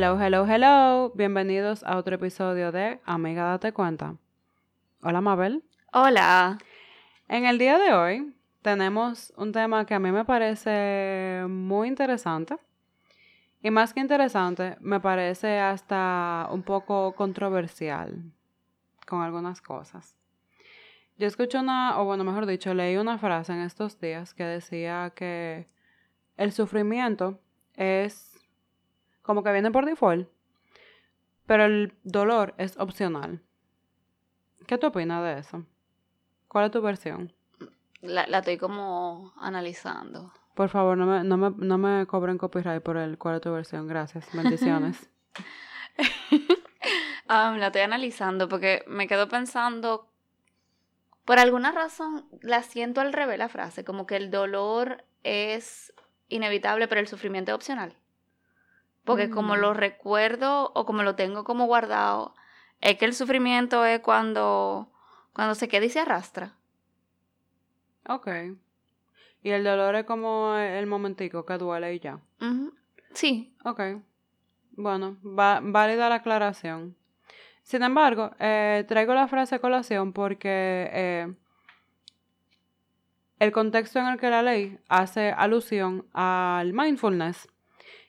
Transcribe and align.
Hello, 0.00 0.16
hello, 0.16 0.46
hello. 0.46 1.12
Bienvenidos 1.16 1.82
a 1.82 1.96
otro 1.96 2.14
episodio 2.14 2.70
de 2.70 3.00
Amiga 3.04 3.42
Date 3.46 3.72
Cuenta. 3.72 4.14
Hola, 5.02 5.20
Mabel. 5.20 5.64
Hola. 5.92 6.56
En 7.26 7.46
el 7.46 7.58
día 7.58 7.78
de 7.78 7.92
hoy 7.92 8.32
tenemos 8.62 9.32
un 9.36 9.50
tema 9.50 9.84
que 9.86 9.94
a 9.94 9.98
mí 9.98 10.12
me 10.12 10.24
parece 10.24 11.44
muy 11.48 11.88
interesante. 11.88 12.58
Y 13.60 13.72
más 13.72 13.92
que 13.92 13.98
interesante, 13.98 14.76
me 14.78 15.00
parece 15.00 15.58
hasta 15.58 16.46
un 16.52 16.62
poco 16.62 17.16
controversial 17.16 18.22
con 19.04 19.22
algunas 19.22 19.60
cosas. 19.60 20.14
Yo 21.16 21.26
escuché 21.26 21.58
una, 21.58 22.00
o 22.00 22.04
bueno, 22.04 22.22
mejor 22.22 22.46
dicho, 22.46 22.72
leí 22.72 22.96
una 22.98 23.18
frase 23.18 23.52
en 23.52 23.62
estos 23.62 23.98
días 23.98 24.32
que 24.32 24.44
decía 24.44 25.12
que 25.16 25.66
el 26.36 26.52
sufrimiento 26.52 27.40
es 27.74 28.27
como 29.28 29.42
que 29.42 29.52
viene 29.52 29.70
por 29.70 29.84
default, 29.84 30.26
pero 31.44 31.66
el 31.66 31.92
dolor 32.02 32.54
es 32.56 32.78
opcional. 32.78 33.42
¿Qué 34.66 34.78
tú 34.78 34.86
opinas 34.86 35.22
de 35.22 35.38
eso? 35.38 35.66
¿Cuál 36.48 36.64
es 36.64 36.70
tu 36.70 36.80
versión? 36.80 37.34
La, 38.00 38.26
la 38.26 38.38
estoy 38.38 38.56
como 38.56 39.34
analizando. 39.36 40.32
Por 40.54 40.70
favor, 40.70 40.96
no 40.96 41.04
me, 41.04 41.24
no, 41.24 41.36
me, 41.36 41.50
no 41.58 41.76
me 41.76 42.06
cobren 42.06 42.38
copyright 42.38 42.82
por 42.82 42.96
el 42.96 43.18
cuál 43.18 43.34
es 43.34 43.42
tu 43.42 43.52
versión. 43.52 43.86
Gracias. 43.86 44.26
Bendiciones. 44.32 45.10
Ah, 47.28 47.54
la 47.58 47.66
estoy 47.66 47.82
analizando 47.82 48.48
porque 48.48 48.82
me 48.86 49.06
quedo 49.08 49.28
pensando, 49.28 50.08
por 51.26 51.38
alguna 51.38 51.70
razón 51.70 52.24
la 52.40 52.62
siento 52.62 53.02
al 53.02 53.12
revés 53.12 53.38
la 53.38 53.50
frase, 53.50 53.84
como 53.84 54.06
que 54.06 54.16
el 54.16 54.30
dolor 54.30 55.04
es 55.22 55.92
inevitable, 56.30 56.88
pero 56.88 57.02
el 57.02 57.08
sufrimiento 57.08 57.50
es 57.50 57.56
opcional. 57.56 57.94
Porque 59.08 59.30
como 59.30 59.56
Mm. 59.56 59.60
lo 59.60 59.74
recuerdo 59.74 60.70
o 60.74 60.84
como 60.86 61.02
lo 61.02 61.14
tengo 61.16 61.42
como 61.42 61.64
guardado, 61.66 62.34
es 62.80 62.96
que 62.98 63.06
el 63.06 63.14
sufrimiento 63.14 63.84
es 63.84 64.00
cuando, 64.00 64.92
cuando 65.32 65.54
se 65.56 65.66
queda 65.66 65.86
y 65.86 65.90
se 65.90 66.00
arrastra. 66.00 66.52
ok. 68.08 68.28
Y 69.42 69.50
el 69.50 69.64
dolor 69.64 69.94
es 69.96 70.04
como 70.04 70.54
el 70.56 70.86
momentico 70.86 71.44
que 71.46 71.58
duele 71.58 71.94
y 71.94 72.00
ya. 72.00 72.20
Ujú. 72.40 72.72
Sí, 73.14 73.54
Ok. 73.64 73.80
Bueno, 74.72 75.16
va, 75.24 75.58
válida 75.62 76.08
la 76.08 76.16
aclaración. 76.16 76.94
Sin 77.62 77.82
embargo, 77.82 78.30
eh, 78.38 78.84
traigo 78.86 79.12
la 79.14 79.26
frase 79.26 79.56
a 79.56 79.58
colación 79.58 80.12
porque 80.12 80.88
eh, 80.92 81.34
el 83.40 83.52
contexto 83.52 83.98
en 83.98 84.06
el 84.06 84.18
que 84.20 84.30
la 84.30 84.42
ley 84.42 84.78
hace 84.88 85.30
alusión 85.32 86.06
al 86.12 86.72
mindfulness, 86.72 87.48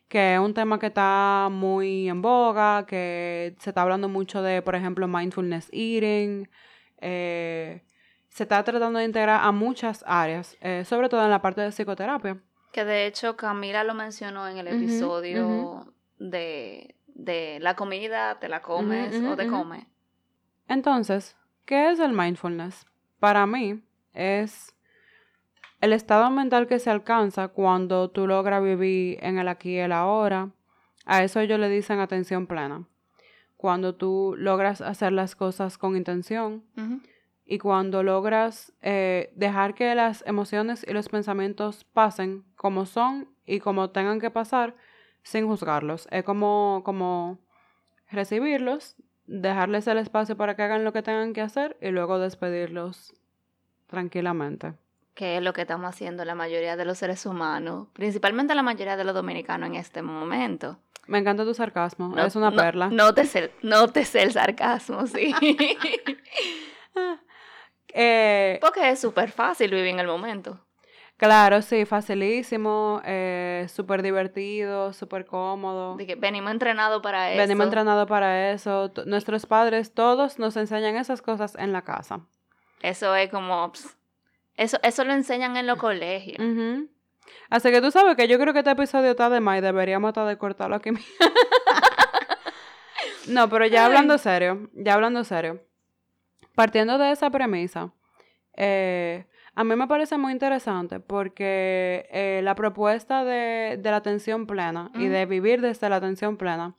que 0.09 0.33
es 0.33 0.39
un 0.39 0.53
tema 0.53 0.79
que 0.79 0.87
está 0.87 1.47
muy 1.51 2.09
en 2.09 2.21
boga, 2.21 2.85
que 2.85 3.55
se 3.59 3.69
está 3.69 3.83
hablando 3.83 4.09
mucho 4.09 4.41
de, 4.41 4.61
por 4.61 4.75
ejemplo, 4.75 5.07
mindfulness 5.07 5.69
eating. 5.71 6.49
eh, 6.99 7.83
se 8.29 8.43
está 8.43 8.63
tratando 8.63 8.99
de 8.99 9.05
integrar 9.05 9.41
a 9.43 9.51
muchas 9.51 10.03
áreas, 10.07 10.57
eh, 10.61 10.83
sobre 10.85 11.09
todo 11.09 11.23
en 11.23 11.29
la 11.29 11.41
parte 11.41 11.61
de 11.61 11.71
psicoterapia. 11.71 12.37
Que 12.71 12.85
de 12.85 13.07
hecho 13.07 13.35
Camila 13.35 13.83
lo 13.83 13.93
mencionó 13.93 14.47
en 14.47 14.57
el 14.57 14.67
episodio 14.67 15.93
de, 16.19 16.95
de 17.07 17.59
la 17.59 17.75
comida, 17.75 18.39
te 18.39 18.47
la 18.47 18.61
comes 18.61 19.15
o 19.25 19.35
te 19.35 19.47
comes. 19.47 19.85
Entonces, 20.67 21.35
¿qué 21.65 21.91
es 21.91 21.99
el 21.99 22.13
mindfulness? 22.13 22.85
Para 23.19 23.45
mí 23.47 23.81
es 24.13 24.75
el 25.81 25.93
estado 25.93 26.29
mental 26.29 26.67
que 26.67 26.79
se 26.79 26.89
alcanza 26.89 27.47
cuando 27.49 28.09
tú 28.09 28.27
logras 28.27 28.61
vivir 28.61 29.17
en 29.21 29.37
el 29.37 29.47
aquí 29.47 29.71
y 29.71 29.79
el 29.79 29.91
ahora. 29.91 30.49
A 31.05 31.23
eso 31.23 31.39
ellos 31.39 31.59
le 31.59 31.69
dicen 31.69 31.99
atención 31.99 32.47
plena. 32.47 32.85
Cuando 33.57 33.95
tú 33.95 34.35
logras 34.37 34.81
hacer 34.81 35.11
las 35.11 35.35
cosas 35.35 35.77
con 35.77 35.95
intención 35.95 36.63
y 37.45 37.57
cuando 37.57 38.03
logras 38.03 38.73
eh, 38.81 39.33
dejar 39.35 39.73
que 39.73 39.95
las 39.95 40.23
emociones 40.25 40.85
y 40.87 40.93
los 40.93 41.09
pensamientos 41.09 41.83
pasen 41.83 42.43
como 42.55 42.85
son 42.85 43.27
y 43.45 43.59
como 43.59 43.89
tengan 43.89 44.19
que 44.19 44.31
pasar 44.31 44.75
sin 45.23 45.47
juzgarlos. 45.47 46.07
Es 46.11 46.23
como, 46.23 46.81
como 46.85 47.39
recibirlos, 48.11 48.95
dejarles 49.25 49.87
el 49.87 49.97
espacio 49.97 50.37
para 50.37 50.55
que 50.55 50.63
hagan 50.63 50.83
lo 50.83 50.93
que 50.93 51.01
tengan 51.01 51.33
que 51.33 51.41
hacer 51.41 51.77
y 51.81 51.89
luego 51.89 52.19
despedirlos 52.19 53.13
tranquilamente. 53.87 54.73
Que 55.19 55.35
es 55.35 55.43
lo 55.43 55.51
que 55.51 55.63
estamos 55.63 55.89
haciendo 55.89 56.23
la 56.23 56.33
mayoría 56.33 56.77
de 56.77 56.85
los 56.85 56.97
seres 56.97 57.25
humanos, 57.25 57.89
principalmente 57.91 58.55
la 58.55 58.63
mayoría 58.63 58.95
de 58.95 59.03
los 59.03 59.13
dominicanos 59.13 59.67
en 59.67 59.75
este 59.75 60.01
momento. 60.01 60.77
Me 61.07 61.17
encanta 61.17 61.43
tu 61.43 61.53
sarcasmo, 61.53 62.07
No- 62.15 62.25
es 62.25 62.37
una 62.37 62.51
no- 62.51 62.55
perla. 62.55 62.87
No 62.89 63.13
te 63.13 63.25
sé, 63.25 63.51
no 63.61 63.89
te 63.89 64.05
sé 64.05 64.23
el 64.23 64.31
sarcasmo, 64.31 65.05
sí. 65.07 65.35
Eh, 67.93 68.59
Porque 68.61 68.89
es 68.91 68.99
súper 69.01 69.31
fácil 69.31 69.71
vivir 69.71 69.87
en 69.87 69.99
el 69.99 70.07
momento. 70.07 70.59
claro, 71.17 71.61
sí, 71.63 71.85
facilísimo, 71.85 73.01
eh, 73.03 73.65
súper 73.67 74.03
divertido, 74.03 74.93
súper 74.93 75.25
cómodo. 75.25 75.95
De 75.97 76.05
que 76.05 76.15
venimos 76.15 76.51
entrenados 76.51 77.01
para 77.01 77.31
eso. 77.31 77.39
Venimos 77.41 77.65
entrenados 77.65 78.07
para 78.07 78.51
eso. 78.51 78.91
T- 78.91 79.05
Nuestros 79.05 79.45
padres, 79.47 79.93
todos 79.93 80.37
nos 80.39 80.55
enseñan 80.55 80.95
esas 80.97 81.21
cosas 81.23 81.55
en 81.55 81.73
la 81.73 81.81
casa. 81.81 82.21
Eso 82.81 83.15
es 83.15 83.29
como... 83.29 83.71
Eso, 84.59 84.77
eso 84.83 85.05
lo 85.05 85.13
enseñan 85.13 85.55
en 85.55 85.67
los 85.67 85.77
colegios. 85.77 86.37
Así 87.49 87.71
que 87.71 87.79
tú 87.79 87.91
sabes 87.91 88.17
que 88.17 88.27
yo 88.27 88.37
creo 88.37 88.51
que 88.51 88.59
este 88.59 88.71
episodio 88.71 89.11
está 89.11 89.29
de 89.29 89.39
más 89.39 89.57
y 89.57 89.61
deberíamos 89.61 90.09
estar 90.09 90.27
de 90.27 90.37
cortarlo 90.37 90.75
aquí. 90.75 90.91
mismo. 90.91 91.07
no, 93.29 93.47
pero 93.47 93.65
ya 93.67 93.85
hablando 93.85 94.17
serio, 94.17 94.69
ya 94.73 94.95
hablando 94.95 95.23
serio. 95.23 95.61
Partiendo 96.55 96.97
de 96.97 97.13
esa 97.13 97.29
premisa, 97.29 97.93
eh, 98.57 99.27
a 99.55 99.63
mí 99.63 99.77
me 99.77 99.87
parece 99.87 100.17
muy 100.17 100.33
interesante 100.33 100.99
porque 100.99 102.09
eh, 102.11 102.41
la 102.43 102.53
propuesta 102.53 103.23
de, 103.23 103.77
de 103.77 103.91
la 103.91 103.95
atención 103.95 104.45
plena 104.45 104.91
y 104.93 105.07
de 105.07 105.25
vivir 105.25 105.61
desde 105.61 105.87
la 105.87 105.95
atención 105.95 106.35
plena 106.35 106.75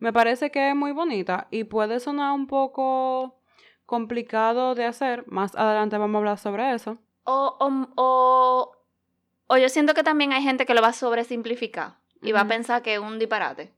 me 0.00 0.12
parece 0.12 0.50
que 0.50 0.70
es 0.70 0.74
muy 0.74 0.90
bonita 0.90 1.46
y 1.52 1.62
puede 1.62 2.00
sonar 2.00 2.32
un 2.32 2.48
poco 2.48 3.38
complicado 3.86 4.74
de 4.74 4.86
hacer. 4.86 5.28
Más 5.28 5.54
adelante 5.54 5.96
vamos 5.96 6.16
a 6.16 6.18
hablar 6.18 6.38
sobre 6.38 6.74
eso. 6.74 6.98
O, 7.30 7.56
o, 7.60 7.88
o, 7.96 8.76
o 9.46 9.56
yo 9.56 9.68
siento 9.68 9.94
que 9.94 10.02
también 10.02 10.32
hay 10.32 10.42
gente 10.42 10.66
que 10.66 10.74
lo 10.74 10.82
va 10.82 10.88
a 10.88 10.92
sobresimplificar 10.92 11.98
y 12.22 12.32
va 12.32 12.40
a 12.42 12.48
pensar 12.48 12.82
que 12.82 12.94
es 12.94 13.00
un 13.00 13.18
disparate. 13.18 13.72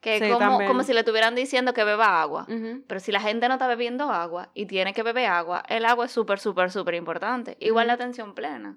Que 0.00 0.18
Sí, 0.18 0.24
es 0.24 0.32
como, 0.34 0.58
como 0.66 0.82
si 0.82 0.92
le 0.92 1.00
estuvieran 1.00 1.34
diciendo 1.34 1.72
que 1.74 1.84
beba 1.84 2.20
agua. 2.20 2.46
Pero 2.86 3.00
si 3.00 3.12
la 3.12 3.20
gente 3.20 3.46
no 3.48 3.54
está 3.54 3.66
bebiendo 3.68 4.10
agua 4.10 4.50
y 4.54 4.66
tiene 4.66 4.92
que 4.94 5.02
beber 5.02 5.26
agua, 5.26 5.62
el 5.68 5.84
agua 5.84 6.06
es 6.06 6.12
súper, 6.12 6.38
súper, 6.38 6.70
súper 6.70 6.94
importante. 6.94 7.56
Igual 7.60 7.86
la 7.86 7.92
atención 7.94 8.34
plena. 8.34 8.76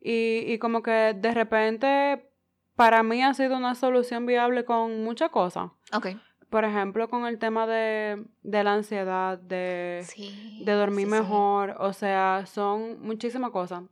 Y, 0.00 0.44
y 0.52 0.58
como 0.58 0.82
que 0.82 1.14
de 1.16 1.32
repente 1.32 2.28
para 2.76 3.02
mí 3.02 3.22
ha 3.22 3.32
sido 3.34 3.56
una 3.56 3.74
solución 3.74 4.26
viable 4.26 4.64
con 4.64 5.04
muchas 5.04 5.30
cosas. 5.30 5.70
Ok. 5.92 6.08
Por 6.54 6.64
ejemplo, 6.64 7.08
con 7.08 7.26
el 7.26 7.40
tema 7.40 7.66
de, 7.66 8.26
de 8.44 8.62
la 8.62 8.74
ansiedad, 8.74 9.36
de, 9.38 10.02
Sí. 10.04 10.62
de 10.64 10.70
dormir 10.74 11.06
sí, 11.08 11.12
sí. 11.12 11.18
mejor, 11.20 11.74
o 11.80 11.92
sea, 11.92 12.44
son 12.46 13.02
muchísimas 13.02 13.50
cosas. 13.50 13.82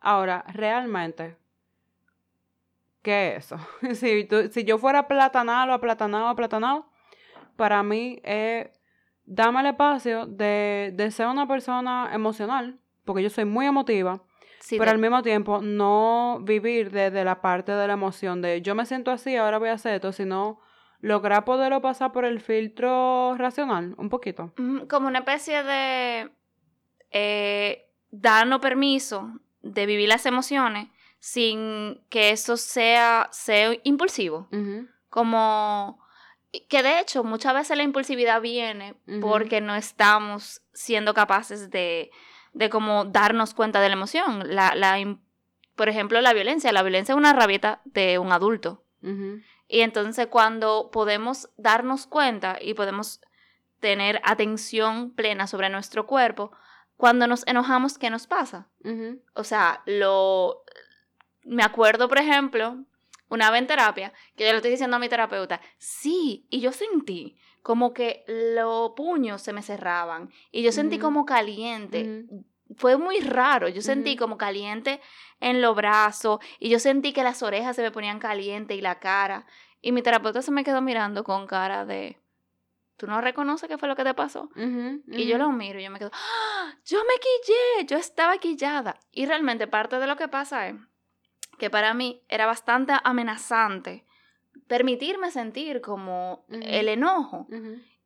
Ahora, 0.00 0.42
realmente, 0.54 1.36
¿qué 3.02 3.36
es 3.36 3.44
eso? 3.52 3.58
si, 3.94 4.24
tú- 4.24 4.48
si 4.50 4.64
yo 4.64 4.78
fuera 4.78 5.06
platanado, 5.08 5.74
aplatanado, 5.74 6.28
aplatanado, 6.28 6.86
para 7.56 7.82
mí 7.82 8.18
es 8.24 8.68
dame 9.26 9.60
el 9.60 9.66
espacio 9.66 10.24
de, 10.24 10.92
de 10.94 11.10
ser 11.10 11.26
una 11.26 11.46
persona 11.46 12.08
emocional, 12.14 12.78
porque 13.04 13.22
yo 13.24 13.28
soy 13.28 13.44
muy 13.44 13.66
emotiva, 13.66 14.22
Sí, 14.60 14.78
pero 14.78 14.86
de- 14.90 14.94
al 14.94 14.98
mismo 15.02 15.20
tiempo 15.20 15.60
no 15.60 16.38
vivir 16.40 16.90
desde 16.92 17.24
la 17.24 17.42
parte 17.42 17.72
de 17.72 17.86
la 17.86 17.92
emoción 17.92 18.40
de 18.40 18.62
yo 18.62 18.74
me 18.74 18.86
siento 18.86 19.10
así, 19.10 19.36
ahora 19.36 19.58
voy 19.58 19.68
a 19.68 19.74
hacer 19.74 19.96
esto, 19.96 20.12
sino 20.12 20.64
lograr 21.00 21.44
poderlo 21.44 21.80
pasar 21.80 22.12
por 22.12 22.24
el 22.24 22.40
filtro 22.40 23.34
racional, 23.36 23.94
un 23.98 24.08
poquito. 24.08 24.52
Como 24.88 25.08
una 25.08 25.20
especie 25.20 25.62
de 25.62 26.30
eh, 27.10 27.86
darnos 28.10 28.60
permiso 28.60 29.40
de 29.62 29.86
vivir 29.86 30.08
las 30.08 30.26
emociones 30.26 30.88
sin 31.18 32.00
que 32.08 32.30
eso 32.30 32.56
sea, 32.56 33.28
sea 33.32 33.72
impulsivo. 33.84 34.48
Como 35.08 35.98
que 36.68 36.82
de 36.82 37.00
hecho 37.00 37.24
muchas 37.24 37.54
veces 37.54 37.76
la 37.76 37.82
impulsividad 37.82 38.40
viene 38.40 38.94
porque 39.20 39.60
no 39.60 39.74
estamos 39.74 40.62
siendo 40.72 41.14
capaces 41.14 41.70
de, 41.70 42.10
de 42.52 42.70
como 42.70 43.04
darnos 43.04 43.54
cuenta 43.54 43.80
de 43.80 43.88
la 43.88 43.94
emoción. 43.94 44.54
La, 44.54 44.74
la, 44.74 44.98
por 45.74 45.88
ejemplo, 45.88 46.20
la 46.20 46.32
violencia. 46.32 46.72
La 46.72 46.82
violencia 46.82 47.12
es 47.12 47.18
una 47.18 47.32
rabieta 47.32 47.80
de 47.84 48.18
un 48.18 48.32
adulto. 48.32 48.82
Y 49.68 49.80
entonces 49.80 50.28
cuando 50.28 50.90
podemos 50.92 51.50
darnos 51.56 52.06
cuenta 52.06 52.58
y 52.60 52.74
podemos 52.74 53.20
tener 53.80 54.20
atención 54.24 55.10
plena 55.10 55.46
sobre 55.46 55.68
nuestro 55.68 56.06
cuerpo, 56.06 56.52
cuando 56.96 57.26
nos 57.26 57.46
enojamos, 57.46 57.98
¿qué 57.98 58.10
nos 58.10 58.26
pasa? 58.26 58.68
O 59.34 59.44
sea, 59.44 59.82
lo... 59.86 60.62
Me 61.42 61.62
acuerdo, 61.62 62.08
por 62.08 62.18
ejemplo, 62.18 62.84
una 63.28 63.50
vez 63.50 63.60
en 63.60 63.66
terapia, 63.66 64.12
que 64.34 64.44
yo 64.44 64.50
le 64.50 64.56
estoy 64.56 64.70
diciendo 64.70 64.96
a 64.96 65.00
mi 65.00 65.08
terapeuta, 65.08 65.60
sí, 65.78 66.46
y 66.50 66.60
yo 66.60 66.72
sentí 66.72 67.38
como 67.62 67.92
que 67.92 68.24
los 68.28 68.92
puños 68.96 69.42
se 69.42 69.52
me 69.52 69.62
cerraban 69.62 70.30
y 70.52 70.62
yo 70.62 70.72
sentí 70.72 70.98
como 70.98 71.24
caliente. 71.24 72.24
Fue 72.76 72.96
muy 72.96 73.20
raro, 73.20 73.68
yo 73.68 73.80
sentí 73.80 74.16
como 74.16 74.36
caliente 74.36 75.00
en 75.40 75.62
los 75.62 75.76
brazos 75.76 76.40
y 76.58 76.68
yo 76.68 76.78
sentí 76.78 77.12
que 77.12 77.22
las 77.22 77.42
orejas 77.42 77.76
se 77.76 77.82
me 77.82 77.92
ponían 77.92 78.18
caliente 78.18 78.74
y 78.74 78.80
la 78.80 78.98
cara. 78.98 79.46
Y 79.80 79.92
mi 79.92 80.02
terapeuta 80.02 80.42
se 80.42 80.50
me 80.50 80.64
quedó 80.64 80.80
mirando 80.80 81.22
con 81.22 81.46
cara 81.46 81.84
de, 81.86 82.18
¿tú 82.96 83.06
no 83.06 83.20
reconoces 83.20 83.68
qué 83.68 83.78
fue 83.78 83.88
lo 83.88 83.94
que 83.94 84.02
te 84.04 84.14
pasó? 84.14 84.50
Y 85.06 85.26
yo 85.26 85.38
lo 85.38 85.50
miro 85.52 85.78
y 85.78 85.84
yo 85.84 85.90
me 85.90 85.98
quedo, 85.98 86.10
¡Ah! 86.12 86.74
yo 86.84 86.98
me 86.98 87.14
quillé, 87.20 87.86
yo 87.86 87.98
estaba 87.98 88.38
quillada. 88.38 88.98
Y 89.12 89.26
realmente 89.26 89.68
parte 89.68 89.98
de 89.98 90.06
lo 90.06 90.16
que 90.16 90.26
pasa 90.26 90.66
es 90.68 90.74
que 91.58 91.70
para 91.70 91.94
mí 91.94 92.20
era 92.28 92.46
bastante 92.46 92.94
amenazante 93.04 94.04
permitirme 94.66 95.30
sentir 95.30 95.80
como 95.80 96.44
el 96.50 96.88
enojo. 96.88 97.46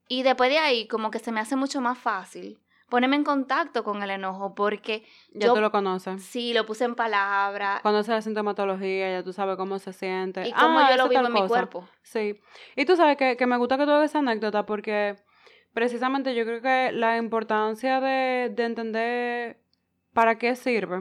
Y 0.08 0.22
después 0.22 0.50
de 0.50 0.58
ahí 0.58 0.86
como 0.86 1.10
que 1.10 1.18
se 1.18 1.32
me 1.32 1.40
hace 1.40 1.56
mucho 1.56 1.80
más 1.80 1.96
fácil 1.98 2.58
ponerme 2.90 3.16
en 3.16 3.24
contacto 3.24 3.82
con 3.84 4.02
el 4.02 4.10
enojo 4.10 4.54
porque 4.54 5.04
Ya 5.32 5.46
yo 5.46 5.54
tú 5.54 5.60
lo 5.62 5.70
conoces. 5.70 6.22
sí 6.22 6.52
lo 6.52 6.66
puse 6.66 6.84
en 6.84 6.94
palabras 6.94 7.80
Conoces 7.80 8.08
la 8.10 8.20
sintomatología, 8.20 9.10
ya 9.10 9.22
tú 9.22 9.32
sabes 9.32 9.56
cómo 9.56 9.78
se 9.78 9.92
siente. 9.94 10.46
y 10.46 10.52
cómo 10.52 10.80
Ah, 10.80 10.90
yo 10.90 10.96
lo 10.98 11.08
vivo 11.08 11.26
en 11.26 11.32
mi 11.32 11.46
cuerpo. 11.48 11.88
Sí. 12.02 12.38
Y 12.76 12.84
tú 12.84 12.96
sabes 12.96 13.16
que, 13.16 13.36
que 13.38 13.46
me 13.46 13.56
gusta 13.56 13.78
que 13.78 13.84
tú 13.84 13.90
hagas 13.92 14.10
esa 14.10 14.18
anécdota 14.18 14.66
porque 14.66 15.16
precisamente 15.72 16.34
yo 16.34 16.44
creo 16.44 16.60
que 16.60 16.90
la 16.92 17.16
importancia 17.16 18.00
de, 18.00 18.50
de 18.54 18.64
entender 18.64 19.60
para 20.12 20.38
qué 20.38 20.56
sirve 20.56 20.98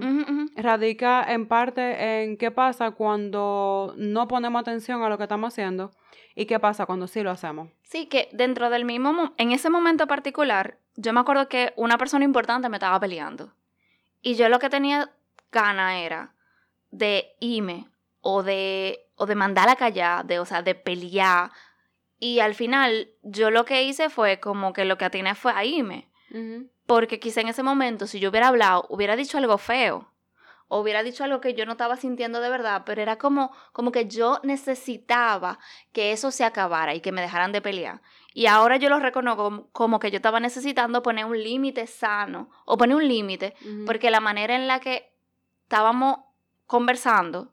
radica 0.55 1.23
en 1.33 1.47
parte 1.47 2.23
en 2.23 2.37
qué 2.37 2.51
pasa 2.51 2.91
cuando 2.91 3.93
no 3.97 4.27
ponemos 4.27 4.61
atención 4.61 5.01
a 5.01 5.09
lo 5.09 5.17
que 5.17 5.23
estamos 5.23 5.53
haciendo 5.53 5.91
y 6.35 6.45
qué 6.45 6.59
pasa 6.59 6.85
cuando 6.85 7.07
sí 7.07 7.21
lo 7.23 7.31
hacemos. 7.31 7.69
Sí, 7.81 8.05
que 8.05 8.29
dentro 8.33 8.69
del 8.69 8.85
mismo, 8.85 9.11
mo- 9.13 9.33
en 9.37 9.51
ese 9.51 9.69
momento 9.69 10.05
particular, 10.07 10.77
yo 10.99 11.13
me 11.13 11.21
acuerdo 11.21 11.47
que 11.47 11.73
una 11.77 11.97
persona 11.97 12.25
importante 12.25 12.67
me 12.67 12.75
estaba 12.75 12.99
peleando. 12.99 13.53
Y 14.21 14.35
yo 14.35 14.49
lo 14.49 14.59
que 14.59 14.69
tenía 14.69 15.09
gana 15.49 15.99
era 15.99 16.35
de 16.91 17.37
irme 17.39 17.87
o 18.19 18.43
de, 18.43 19.07
o 19.15 19.25
de 19.25 19.35
mandar 19.35 19.69
a 19.69 19.77
callar, 19.77 20.25
de, 20.25 20.39
o 20.39 20.45
sea, 20.45 20.61
de 20.61 20.75
pelear. 20.75 21.51
Y 22.19 22.41
al 22.41 22.53
final, 22.53 23.11
yo 23.23 23.49
lo 23.49 23.63
que 23.63 23.83
hice 23.83 24.09
fue 24.09 24.41
como 24.41 24.73
que 24.73 24.83
lo 24.83 24.97
que 24.97 25.05
atiné 25.05 25.35
fue 25.35 25.53
a 25.53 25.63
irme. 25.63 26.09
Porque 26.85 27.19
quizá 27.19 27.39
en 27.41 27.47
ese 27.47 27.63
momento, 27.63 28.05
si 28.05 28.19
yo 28.19 28.29
hubiera 28.29 28.49
hablado, 28.49 28.85
hubiera 28.89 29.15
dicho 29.15 29.37
algo 29.37 29.57
feo. 29.57 30.11
O 30.67 30.81
hubiera 30.81 31.01
dicho 31.01 31.23
algo 31.23 31.39
que 31.39 31.53
yo 31.53 31.65
no 31.65 31.71
estaba 31.71 31.95
sintiendo 31.95 32.41
de 32.41 32.49
verdad, 32.49 32.83
pero 32.85 33.01
era 33.01 33.17
como, 33.17 33.51
como 33.71 33.91
que 33.91 34.07
yo 34.07 34.39
necesitaba 34.43 35.59
que 35.93 36.11
eso 36.11 36.29
se 36.29 36.43
acabara 36.43 36.93
y 36.93 36.99
que 36.99 37.13
me 37.13 37.21
dejaran 37.21 37.53
de 37.53 37.61
pelear. 37.61 38.01
Y 38.33 38.45
ahora 38.45 38.77
yo 38.77 38.89
lo 38.89 38.99
reconozco 38.99 39.43
como, 39.43 39.69
como 39.71 39.99
que 39.99 40.11
yo 40.11 40.17
estaba 40.17 40.39
necesitando 40.39 41.01
poner 41.01 41.25
un 41.25 41.41
límite 41.41 41.87
sano 41.87 42.49
o 42.65 42.77
poner 42.77 42.95
un 42.95 43.07
límite, 43.07 43.55
porque 43.85 44.11
la 44.11 44.19
manera 44.19 44.55
en 44.55 44.67
la 44.67 44.79
que 44.79 45.11
estábamos 45.63 46.19
conversando 46.67 47.51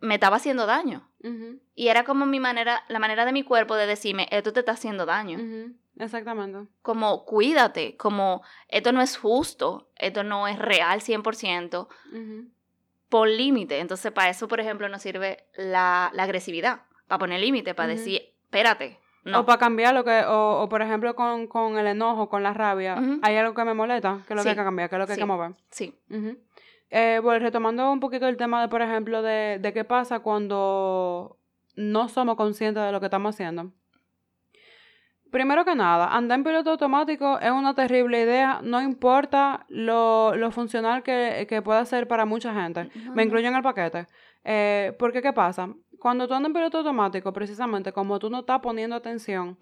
me 0.00 0.14
estaba 0.14 0.36
haciendo 0.36 0.66
daño. 0.66 1.08
Y 1.74 1.88
era 1.88 2.04
como 2.04 2.24
mi 2.24 2.38
manera, 2.40 2.84
la 2.88 2.98
manera 3.00 3.24
de 3.24 3.32
mi 3.32 3.42
cuerpo 3.42 3.74
de 3.74 3.86
decirme, 3.86 4.28
esto 4.30 4.52
te 4.52 4.60
está 4.60 4.72
haciendo 4.72 5.04
daño. 5.06 5.38
Exactamente. 5.98 6.68
como 6.82 7.24
cuídate, 7.24 7.96
como 7.96 8.42
esto 8.68 8.92
no 8.92 9.00
es 9.00 9.16
justo, 9.16 9.88
esto 9.96 10.22
no 10.24 10.46
es 10.46 10.58
real 10.58 11.00
100%, 11.00 11.88
Ujú. 12.12 12.48
por 13.08 13.28
límite. 13.28 13.78
Entonces, 13.80 14.12
para 14.12 14.28
eso, 14.28 14.46
por 14.46 14.60
ejemplo, 14.60 14.88
nos 14.90 15.00
sirve 15.02 15.46
la, 15.56 16.10
la 16.12 16.22
agresividad, 16.24 16.82
para 17.08 17.18
poner 17.18 17.40
límite, 17.40 17.74
para 17.74 17.88
decir, 17.88 18.34
espérate, 18.44 19.00
no. 19.26 19.40
O 19.40 19.44
para 19.44 19.58
cambiar 19.58 19.92
lo 19.94 20.04
que, 20.04 20.22
o, 20.26 20.62
o 20.62 20.68
por 20.68 20.80
ejemplo 20.80 21.14
con, 21.14 21.46
con 21.46 21.76
el 21.76 21.86
enojo, 21.86 22.28
con 22.28 22.42
la 22.42 22.54
rabia, 22.54 22.96
hay 23.22 23.36
algo 23.36 23.54
que 23.54 23.64
me 23.64 23.74
molesta, 23.74 24.20
que 24.26 24.32
es 24.32 24.36
lo 24.36 24.42
que 24.42 24.48
hay 24.50 24.56
que 24.56 24.64
cambiar, 24.64 24.88
que 24.88 24.96
es 24.96 25.00
lo 25.00 25.06
que 25.06 25.12
hay 25.12 25.18
que 25.18 25.24
mover. 25.24 25.52
Sí. 25.70 25.94
Ujú. 26.10 26.38
Eh, 26.88 27.20
bueno, 27.22 27.40
retomando 27.40 27.90
un 27.90 28.00
poquito 28.00 28.28
el 28.28 28.36
tema 28.36 28.62
de, 28.62 28.68
por 28.68 28.80
ejemplo, 28.80 29.20
de, 29.20 29.58
de 29.60 29.72
qué 29.72 29.84
pasa 29.84 30.20
cuando 30.20 31.36
no 31.74 32.08
somos 32.08 32.36
conscientes 32.36 32.82
de 32.82 32.92
lo 32.92 33.00
que 33.00 33.06
estamos 33.06 33.34
haciendo. 33.34 33.72
Primero 35.32 35.64
que 35.64 35.74
nada, 35.74 36.14
andar 36.14 36.38
en 36.38 36.44
piloto 36.44 36.70
automático 36.70 37.40
es 37.40 37.50
una 37.50 37.74
terrible 37.74 38.22
idea, 38.22 38.60
no 38.62 38.80
importa 38.80 39.66
lo, 39.68 40.36
lo 40.36 40.52
funcional 40.52 41.02
que, 41.02 41.46
que 41.48 41.60
pueda 41.60 41.84
ser 41.84 42.06
para 42.06 42.24
mucha 42.24 42.54
gente. 42.54 42.88
Me 43.12 43.24
incluyo 43.24 43.48
en 43.48 43.56
el 43.56 43.62
paquete. 43.62 44.06
Eh, 44.44 44.94
porque, 45.00 45.20
¿qué 45.20 45.32
pasa? 45.32 45.68
Cuando 46.00 46.26
tú 46.28 46.34
andas 46.34 46.50
en 46.50 46.54
piloto 46.54 46.78
automático, 46.78 47.32
precisamente 47.32 47.92
como 47.92 48.18
tú 48.18 48.30
no 48.30 48.40
estás 48.40 48.60
poniendo 48.60 48.96
atención, 48.96 49.56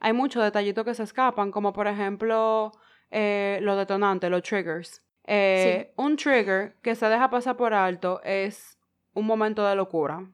hay 0.00 0.12
muchos 0.12 0.42
detallitos 0.42 0.84
que 0.84 0.94
se 0.94 1.02
escapan, 1.02 1.50
como 1.50 1.72
por 1.72 1.86
ejemplo 1.86 2.72
eh, 3.10 3.58
los 3.62 3.76
detonantes, 3.76 4.30
los 4.30 4.42
triggers. 4.42 5.02
Eh, 5.24 5.92
Un 5.96 6.16
trigger 6.16 6.76
que 6.82 6.94
se 6.94 7.08
deja 7.08 7.28
pasar 7.30 7.56
por 7.56 7.74
alto 7.74 8.20
es 8.22 8.78
un 9.14 9.26
momento 9.26 9.64
de 9.66 9.74
locura. 9.74 10.24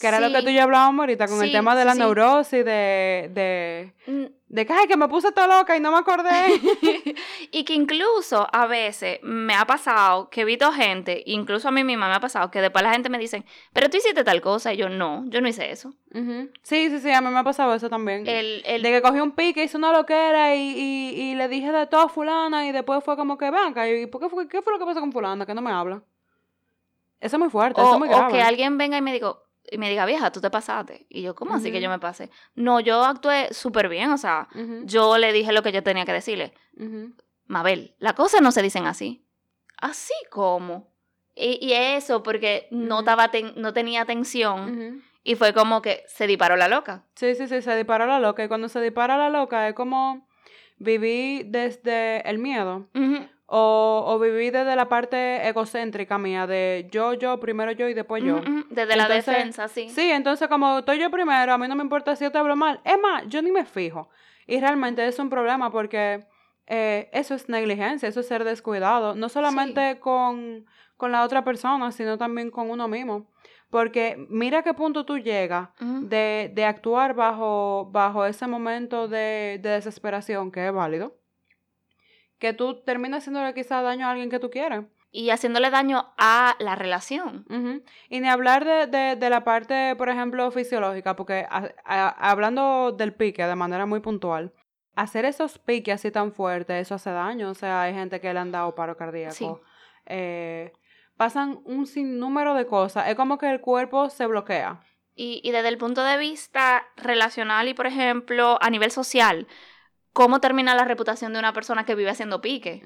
Que 0.00 0.06
era 0.06 0.20
lo 0.20 0.30
que 0.30 0.42
tú 0.42 0.50
y 0.50 0.54
yo 0.54 0.62
hablábamos 0.62 1.00
ahorita 1.00 1.26
con 1.26 1.42
el 1.42 1.50
tema 1.50 1.74
de 1.74 1.84
la 1.84 1.94
sí. 1.94 1.98
neurosis, 1.98 2.64
de, 2.64 3.30
de, 3.34 3.92
Mm, 4.06 4.24
de 4.48 4.64
que, 4.64 4.72
ay, 4.72 4.86
que 4.86 4.96
me 4.96 5.06
puse 5.08 5.32
toda 5.32 5.58
loca 5.58 5.76
y 5.76 5.80
no 5.80 5.90
me 5.90 5.98
acordé. 5.98 6.30
y 7.50 7.64
que 7.64 7.74
incluso 7.74 8.46
a 8.52 8.66
veces 8.66 9.18
me 9.22 9.54
ha 9.54 9.66
pasado 9.66 10.30
que 10.30 10.42
he 10.42 10.44
visto 10.44 10.72
gente, 10.72 11.22
incluso 11.26 11.68
a 11.68 11.70
mí 11.72 11.84
misma 11.84 12.08
me 12.08 12.14
ha 12.14 12.20
pasado, 12.20 12.50
que 12.50 12.60
después 12.60 12.82
la 12.84 12.92
gente 12.92 13.10
me 13.10 13.18
dice, 13.18 13.44
pero 13.72 13.90
tú 13.90 13.96
hiciste 13.98 14.24
tal 14.24 14.40
cosa, 14.40 14.72
y 14.72 14.76
yo 14.76 14.88
no, 14.88 15.24
yo 15.26 15.40
no 15.40 15.48
hice 15.48 15.70
eso. 15.70 15.88
Ujú. 16.14 16.48
Sí, 16.62 16.88
sí, 16.90 17.00
sí, 17.00 17.10
a 17.10 17.20
mí 17.20 17.28
me 17.28 17.38
ha 17.38 17.44
pasado 17.44 17.74
eso 17.74 17.90
también. 17.90 18.26
El, 18.26 18.62
el, 18.64 18.82
De 18.82 18.90
que 18.90 19.02
cogí 19.02 19.20
un 19.20 19.32
pique, 19.32 19.64
hice 19.64 19.76
una 19.76 19.92
loquera 19.92 20.54
y, 20.54 20.60
y, 20.60 21.20
y 21.20 21.34
le 21.34 21.48
dije 21.48 21.70
de 21.72 21.86
todo 21.86 22.02
a 22.02 22.08
fulana 22.08 22.66
y 22.66 22.72
después 22.72 23.02
fue 23.04 23.16
como 23.16 23.36
que, 23.36 23.50
venga, 23.50 23.86
¿y 23.90 24.06
por 24.06 24.20
qué 24.22 24.28
fue, 24.28 24.48
qué 24.48 24.62
fue 24.62 24.72
lo 24.72 24.78
que 24.78 24.86
pasó 24.86 25.00
con 25.00 25.12
fulana? 25.12 25.44
Que 25.44 25.54
no 25.54 25.60
me 25.60 25.70
habla. 25.72 26.02
Eso 27.20 27.36
es 27.36 27.40
muy 27.40 27.50
fuerte, 27.50 27.80
eso 27.80 27.90
o, 27.90 27.94
es 27.94 27.98
muy 27.98 28.08
o 28.08 28.12
grave. 28.12 28.32
que 28.32 28.42
alguien 28.42 28.78
venga 28.78 28.96
y 28.96 29.02
me 29.02 29.12
diga, 29.12 29.34
y 29.70 29.78
me 29.78 29.88
diga, 29.90 30.06
vieja, 30.06 30.30
tú 30.32 30.40
te 30.40 30.50
pasaste. 30.50 31.06
Y 31.08 31.22
yo, 31.22 31.34
¿cómo 31.34 31.54
así 31.54 31.70
que 31.72 31.80
yo 31.80 31.88
me 31.90 31.98
pasé? 31.98 32.30
No, 32.54 32.80
yo 32.80 33.04
actué 33.04 33.48
súper 33.52 33.88
bien, 33.88 34.10
o 34.10 34.18
sea, 34.18 34.48
yo 34.84 35.18
le 35.18 35.32
dije 35.32 35.52
lo 35.52 35.62
que 35.62 35.72
yo 35.72 35.82
tenía 35.82 36.04
que 36.04 36.12
decirle. 36.12 36.54
Mabel, 37.46 37.94
las 37.98 38.12
cosas 38.14 38.40
no 38.42 38.52
se 38.52 38.62
dicen 38.62 38.86
así. 38.86 39.24
¿Así 39.80 40.14
como? 40.30 40.92
Y, 41.34 41.58
y 41.64 41.72
eso 41.72 42.22
porque 42.22 42.66
no, 42.70 42.96
Ujú. 42.96 42.98
estaba 43.00 43.30
ten- 43.30 43.52
no 43.56 43.72
tenía 43.72 44.02
atención 44.02 45.02
y 45.22 45.34
fue 45.36 45.52
como 45.54 45.82
que 45.82 46.02
se 46.08 46.26
disparó 46.26 46.56
la 46.56 46.68
loca. 46.68 47.04
Sí, 47.14 47.34
sí, 47.34 47.46
sí, 47.46 47.62
se 47.62 47.76
dispara 47.76 48.06
la 48.06 48.18
loca. 48.18 48.44
Y 48.44 48.48
cuando 48.48 48.68
se 48.68 48.80
dispara 48.80 49.16
la 49.16 49.30
loca 49.30 49.68
es 49.68 49.74
como 49.74 50.26
vivir 50.78 51.46
desde 51.46 52.28
el 52.28 52.38
miedo. 52.38 52.88
O, 53.50 54.04
o 54.06 54.18
vivir 54.18 54.52
desde 54.52 54.76
la 54.76 54.90
parte 54.90 55.48
egocéntrica 55.48 56.18
mía 56.18 56.46
de 56.46 56.86
yo, 56.90 57.14
yo, 57.14 57.40
primero 57.40 57.72
yo 57.72 57.88
y 57.88 57.94
después 57.94 58.22
yo. 58.22 58.42
Desde 58.68 58.94
la 58.94 59.08
defensa, 59.08 59.68
sí. 59.68 59.88
Sí, 59.88 60.10
entonces 60.10 60.48
como 60.48 60.80
estoy 60.80 60.98
yo 60.98 61.10
primero, 61.10 61.54
a 61.54 61.56
mí 61.56 61.66
no 61.66 61.74
me 61.74 61.82
importa 61.82 62.14
si 62.14 62.24
yo 62.24 62.30
te 62.30 62.36
hablo 62.36 62.56
mal. 62.56 62.80
Es 62.84 63.00
más, 63.00 63.24
yo 63.28 63.40
ni 63.40 63.50
me 63.50 63.64
fijo. 63.64 64.10
Y 64.46 64.60
realmente 64.60 65.06
es 65.06 65.18
un 65.18 65.30
problema 65.30 65.70
porque 65.70 66.26
eh, 66.66 67.08
eso 67.12 67.34
es 67.34 67.48
negligencia, 67.48 68.08
eso 68.08 68.20
es 68.20 68.28
ser 68.28 68.44
descuidado. 68.44 69.14
No 69.14 69.30
solamente 69.30 69.98
con, 69.98 70.66
con 70.98 71.10
la 71.12 71.24
otra 71.24 71.42
persona, 71.42 71.90
sino 71.90 72.18
también 72.18 72.50
con 72.50 72.68
uno 72.68 72.86
mismo. 72.86 73.30
Porque 73.70 74.26
mira 74.30 74.58
a 74.58 74.62
qué 74.62 74.74
punto 74.74 75.04
tú 75.04 75.18
llegas 75.18 75.68
de, 75.80 76.50
de 76.54 76.64
actuar 76.64 77.14
bajo, 77.14 77.88
bajo 77.90 78.24
ese 78.24 78.46
momento 78.46 79.08
de, 79.08 79.58
de 79.62 79.70
desesperación, 79.70 80.50
que 80.50 80.66
es 80.66 80.72
válido. 80.72 81.14
Que 82.38 82.52
tú 82.52 82.82
terminas 82.82 83.18
haciéndole 83.22 83.52
quizás 83.54 83.82
daño 83.82 84.06
a 84.06 84.10
alguien 84.10 84.30
que 84.30 84.38
tú 84.38 84.50
quieres. 84.50 84.84
Y 85.10 85.30
haciéndole 85.30 85.70
daño 85.70 86.12
a 86.18 86.54
la 86.58 86.74
relación. 86.74 87.46
Y 88.10 88.20
ni 88.20 88.28
hablar 88.28 88.64
de, 88.64 88.86
de, 88.86 89.16
de 89.16 89.30
la 89.30 89.42
parte, 89.42 89.96
por 89.96 90.08
ejemplo, 90.10 90.50
fisiológica, 90.50 91.16
porque 91.16 91.46
a- 91.48 91.70
a- 91.84 92.30
hablando 92.30 92.92
del 92.92 93.14
pique 93.14 93.44
de 93.46 93.54
manera 93.56 93.86
muy 93.86 94.00
puntual, 94.00 94.52
hacer 94.94 95.24
esos 95.24 95.58
piques 95.58 95.94
así 95.94 96.10
tan 96.10 96.32
fuertes, 96.32 96.82
eso 96.82 96.94
hace 96.94 97.10
daño. 97.10 97.50
O 97.50 97.54
sea, 97.54 97.82
hay 97.82 97.94
gente 97.94 98.20
que 98.20 98.32
le 98.32 98.38
han 98.38 98.52
dado 98.52 98.74
paro 98.74 98.96
cardíaco. 98.96 99.34
Sí. 99.34 99.48
Eh, 100.06 100.72
pasan 101.16 101.60
un 101.64 101.86
sinnúmero 101.86 102.54
de 102.54 102.66
cosas. 102.66 103.08
Es 103.08 103.14
como 103.14 103.38
que 103.38 103.50
el 103.50 103.60
cuerpo 103.60 104.10
se 104.10 104.26
bloquea. 104.26 104.80
Y, 105.14 105.40
y 105.42 105.50
desde 105.50 105.68
el 105.68 105.78
punto 105.78 106.04
de 106.04 106.16
vista 106.18 106.86
relacional 106.96 107.66
y, 107.66 107.74
por 107.74 107.86
ejemplo, 107.86 108.58
a 108.60 108.70
nivel 108.70 108.90
social, 108.90 109.48
¿cómo 110.18 110.40
termina 110.40 110.74
la 110.74 110.82
reputación 110.84 111.32
de 111.32 111.38
una 111.38 111.52
persona 111.52 111.84
que 111.84 111.94
vive 111.94 112.10
haciendo 112.10 112.40
pique? 112.40 112.82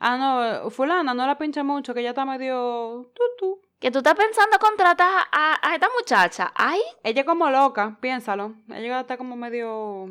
Ah, 0.00 0.16
no, 0.16 0.70
fulana, 0.70 1.14
no 1.14 1.24
la 1.24 1.38
pincha 1.38 1.62
mucho, 1.62 1.94
que 1.94 2.02
ya 2.02 2.08
está 2.08 2.24
medio... 2.24 3.12
tutu. 3.14 3.60
Que 3.78 3.92
tú 3.92 3.98
estás 3.98 4.16
pensando 4.16 4.58
contratar 4.58 5.08
a, 5.30 5.56
a 5.62 5.74
esta 5.74 5.88
muchacha. 5.96 6.52
Ay, 6.56 6.80
Ella 7.04 7.20
es 7.20 7.26
como 7.26 7.48
loca, 7.48 7.96
piénsalo. 8.00 8.56
Ella 8.68 8.98
está 8.98 9.16
como 9.16 9.36
medio 9.36 10.08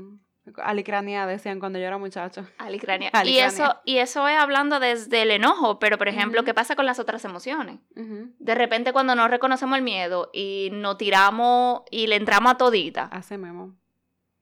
Alicrania 0.63 1.25
decían 1.25 1.60
cuando 1.60 1.80
yo 1.80 1.86
era 1.86 1.98
muchacho. 1.98 2.46
Alicrania. 2.58 3.12
Y 3.25 3.39
eso, 3.39 3.75
y 3.84 3.98
eso 3.98 4.30
es 4.30 4.38
hablando 4.38 4.80
desde 4.80 5.24
el 5.24 5.32
enojo, 5.32 5.80
pero 5.80 5.98
por 5.98 6.08
ejemplo, 6.08 6.46
¿qué 6.46 6.54
pasa 6.54 6.77
con 6.77 6.86
las 6.86 7.00
otras 7.00 7.25
emociones? 7.25 7.80
De 7.94 8.56
repente 8.56 8.94
cuando 8.94 9.15
no 9.15 9.27
reconocemos 9.27 9.77
el 9.77 9.84
miedo 9.84 10.30
y 10.34 10.70
nos 10.72 10.98
tiramos 10.98 11.82
y 11.92 12.08
le 12.08 12.15
entramos 12.15 12.54
a 12.54 12.58
todita. 12.58 13.10
Así 13.12 13.38
mismo. 13.38 13.75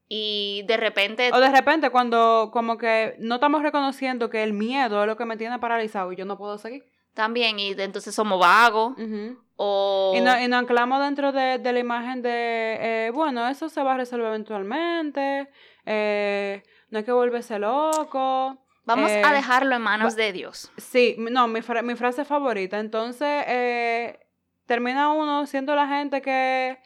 Y 0.07 0.63
de 0.67 0.77
repente... 0.77 1.31
O 1.33 1.39
de 1.39 1.49
repente 1.49 1.89
cuando 1.89 2.49
como 2.51 2.77
que 2.77 3.15
no 3.19 3.35
estamos 3.35 3.61
reconociendo 3.61 4.29
que 4.29 4.43
el 4.43 4.53
miedo 4.53 5.01
es 5.01 5.07
lo 5.07 5.17
que 5.17 5.25
me 5.25 5.37
tiene 5.37 5.59
paralizado 5.59 6.11
y 6.11 6.15
yo 6.15 6.25
no 6.25 6.37
puedo 6.37 6.57
seguir. 6.57 6.83
También, 7.13 7.59
y 7.59 7.71
entonces 7.71 8.13
somos 8.13 8.39
vagos. 8.39 8.95
O... 9.55 10.13
Y, 10.15 10.21
nos 10.21 10.59
anclamos 10.59 10.99
dentro 11.01 11.31
de, 11.31 11.59
la 11.59 11.79
imagen 11.79 12.21
de, 12.23 12.77
eh, 13.07 13.11
bueno, 13.13 13.47
eso 13.47 13.69
se 13.69 13.83
va 13.83 13.93
a 13.93 13.97
resolver 13.97 14.27
eventualmente, 14.27 15.47
eh, 15.85 16.63
no 16.89 16.97
hay 16.97 17.03
que 17.03 17.11
volverse 17.11 17.59
loco. 17.59 18.57
Vamos 18.85 19.11
a 19.11 19.31
eh, 19.31 19.35
dejarlo 19.35 19.75
en 19.75 19.81
manos 19.81 20.15
de 20.15 20.33
Dios. 20.33 20.71
Sí, 20.77 21.15
no, 21.17 21.47
mi, 21.47 21.61
mi 21.83 21.95
frase 21.95 22.25
favorita. 22.25 22.79
Entonces, 22.79 23.45
termina 24.65 25.13
uno 25.13 25.45
siendo 25.45 25.75
la 25.75 25.87
gente 25.87 26.21
que 26.21 26.79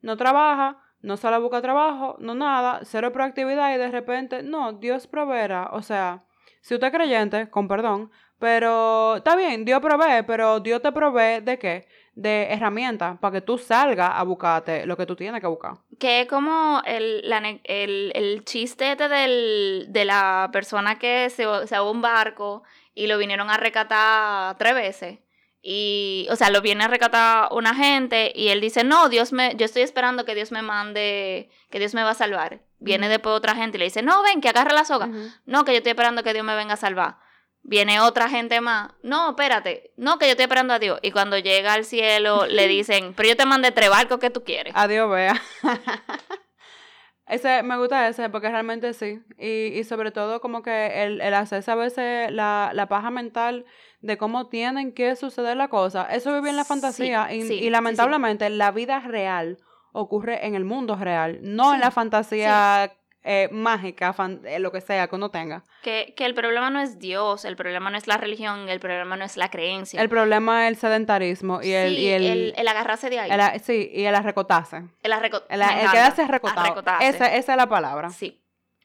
no 0.00 0.16
trabaja, 0.16 0.83
no 1.04 1.18
sale 1.18 1.36
a 1.36 1.38
buscar 1.38 1.60
trabajo, 1.60 2.16
no 2.18 2.34
nada, 2.34 2.80
cero 2.84 3.12
proactividad 3.12 3.74
y 3.74 3.78
de 3.78 3.90
repente, 3.90 4.42
no, 4.42 4.72
Dios 4.72 5.06
proveerá. 5.06 5.68
O 5.72 5.82
sea, 5.82 6.24
si 6.62 6.74
usted 6.74 6.86
es 6.86 6.92
creyente, 6.94 7.50
con 7.50 7.68
perdón, 7.68 8.10
pero 8.38 9.16
está 9.16 9.36
bien, 9.36 9.66
Dios 9.66 9.80
provee, 9.80 10.22
pero 10.26 10.60
Dios 10.60 10.80
te 10.80 10.92
provee 10.92 11.40
de 11.42 11.58
qué? 11.58 11.86
De 12.14 12.46
herramientas 12.50 13.18
para 13.18 13.32
que 13.32 13.40
tú 13.42 13.58
salgas 13.58 14.12
a 14.14 14.22
buscarte 14.22 14.86
lo 14.86 14.96
que 14.96 15.04
tú 15.04 15.14
tienes 15.14 15.42
que 15.42 15.46
buscar. 15.46 15.74
Que 15.98 16.22
es 16.22 16.26
como 16.26 16.80
el, 16.86 17.22
el, 17.64 18.44
chiste 18.44 18.92
este 18.92 19.08
del, 19.08 19.86
de 19.90 20.04
la 20.06 20.48
persona 20.52 20.98
que 20.98 21.28
se, 21.28 21.44
se 21.66 21.80
un 21.80 22.00
barco 22.00 22.62
y 22.94 23.08
lo 23.08 23.18
vinieron 23.18 23.50
a 23.50 23.58
recatar 23.58 24.56
tres 24.56 24.74
veces. 24.74 25.18
Y, 25.66 26.26
o 26.30 26.36
sea, 26.36 26.50
lo 26.50 26.60
viene 26.60 26.84
a 26.84 26.88
recatar 26.88 27.48
una 27.50 27.74
gente 27.74 28.30
y 28.34 28.48
él 28.48 28.60
dice, 28.60 28.84
no, 28.84 29.08
Dios 29.08 29.32
me, 29.32 29.54
yo 29.56 29.64
estoy 29.64 29.80
esperando 29.80 30.26
que 30.26 30.34
Dios 30.34 30.52
me 30.52 30.60
mande, 30.60 31.48
que 31.70 31.78
Dios 31.78 31.94
me 31.94 32.02
va 32.02 32.10
a 32.10 32.14
salvar. 32.14 32.60
Viene 32.80 33.08
después 33.08 33.34
otra 33.34 33.54
gente 33.54 33.78
y 33.78 33.80
le 33.80 33.86
dice, 33.86 34.02
no, 34.02 34.22
ven, 34.22 34.42
que 34.42 34.50
agarre 34.50 34.74
la 34.74 34.84
soga. 34.84 35.08
No, 35.46 35.64
que 35.64 35.72
yo 35.72 35.78
estoy 35.78 35.92
esperando 35.92 36.22
que 36.22 36.34
Dios 36.34 36.44
me 36.44 36.54
venga 36.54 36.74
a 36.74 36.76
salvar. 36.76 37.16
Viene 37.62 37.98
otra 37.98 38.28
gente 38.28 38.60
más. 38.60 38.92
No, 39.02 39.30
espérate. 39.30 39.94
No, 39.96 40.18
que 40.18 40.26
yo 40.26 40.32
estoy 40.32 40.44
esperando 40.44 40.74
a 40.74 40.78
Dios. 40.78 40.98
Y 41.00 41.12
cuando 41.12 41.38
llega 41.38 41.72
al 41.72 41.86
cielo, 41.86 42.44
le 42.44 42.68
dicen, 42.68 43.14
pero 43.16 43.30
yo 43.30 43.36
te 43.38 43.46
mandé 43.46 43.72
tres 43.72 43.88
barcos 43.88 44.18
que 44.18 44.28
tú 44.28 44.44
quieres. 44.44 44.74
Adiós, 44.76 45.10
vea. 45.10 45.40
ese, 47.26 47.62
me 47.62 47.78
gusta 47.78 48.06
ese, 48.06 48.28
porque 48.28 48.50
realmente 48.50 48.92
sí. 48.92 49.22
Y, 49.38 49.78
y 49.78 49.84
sobre 49.84 50.10
todo 50.10 50.42
como 50.42 50.62
que 50.62 51.04
el, 51.04 51.22
el 51.22 51.32
hacerse 51.32 51.70
a 51.70 51.74
veces 51.74 52.30
la, 52.30 52.72
la 52.74 52.86
paja 52.86 53.10
mental 53.10 53.64
de 54.04 54.18
cómo 54.18 54.48
tienen 54.48 54.92
que 54.92 55.16
suceder 55.16 55.56
las 55.56 55.68
cosas. 55.68 56.08
Eso 56.10 56.32
vive 56.34 56.50
en 56.50 56.56
la 56.56 56.64
fantasía. 56.64 57.32
y, 57.32 57.40
y, 57.40 57.70
lamentablemente 57.70 58.48
la 58.50 58.70
vida 58.70 59.00
real 59.00 59.58
ocurre 59.92 60.46
en 60.46 60.54
el 60.54 60.64
mundo 60.64 60.96
real, 60.96 61.38
no 61.42 61.72
en 61.72 61.80
la 61.80 61.90
fantasía 61.90 62.92
eh, 63.22 63.48
mágica, 63.50 64.14
eh, 64.44 64.58
lo 64.58 64.70
que 64.72 64.82
sea 64.82 65.06
que 65.08 65.14
uno 65.14 65.30
tenga. 65.30 65.64
Que, 65.82 66.12
que, 66.16 66.26
el 66.26 66.34
problema 66.34 66.68
no 66.68 66.80
es 66.80 66.98
Dios, 66.98 67.46
el 67.46 67.56
problema 67.56 67.88
no 67.90 67.96
es 67.96 68.06
la 68.06 68.18
religión, 68.18 68.68
el 68.68 68.80
problema 68.80 69.16
no 69.16 69.24
es 69.24 69.38
la 69.38 69.48
creencia. 69.48 70.02
El 70.02 70.10
problema 70.10 70.64
es 70.64 70.72
el 70.72 70.76
sedentarismo 70.76 71.62
y 71.62 71.72
el... 71.72 71.98
y 71.98 72.08
el, 72.08 72.54
el, 72.56 72.68
agarrarse 72.68 73.08
de 73.08 73.20
ahí. 73.20 73.58
sí, 73.60 73.90
y 73.94 74.04
el 74.04 74.14
arrecotarse. 74.14 74.82
El, 75.02 75.12
arreco 75.14 75.42
el, 75.48 75.60
quedarse 75.60 76.22
arrecotado. 76.22 76.82
Esa, 77.00 77.34
esa 77.34 77.52
es 77.52 77.56
la 77.56 77.68
palabra. 77.68 78.10
Sí. 78.10 78.42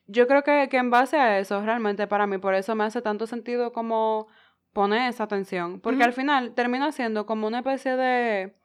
Yo 0.08 0.28
creo 0.28 0.44
que, 0.44 0.70
que 0.70 0.78
en 0.78 0.90
base 0.90 1.18
a 1.18 1.40
eso, 1.40 1.62
realmente 1.62 2.08
para 2.08 2.26
mí, 2.26 2.38
por 2.38 2.56
eso 2.56 2.74
me 2.76 2.86
hace 2.86 3.02
tanto 3.02 3.28
sentido 3.28 3.74
como 3.74 4.28
poner 4.80 5.10
esa 5.10 5.26
atención. 5.26 5.82
Porque 5.82 6.06
al 6.06 6.14
final 6.14 6.54
termina 6.54 6.94
siendo 6.94 7.26
como 7.26 7.48
una 7.48 7.58
especie 7.58 7.98
de... 7.98 8.56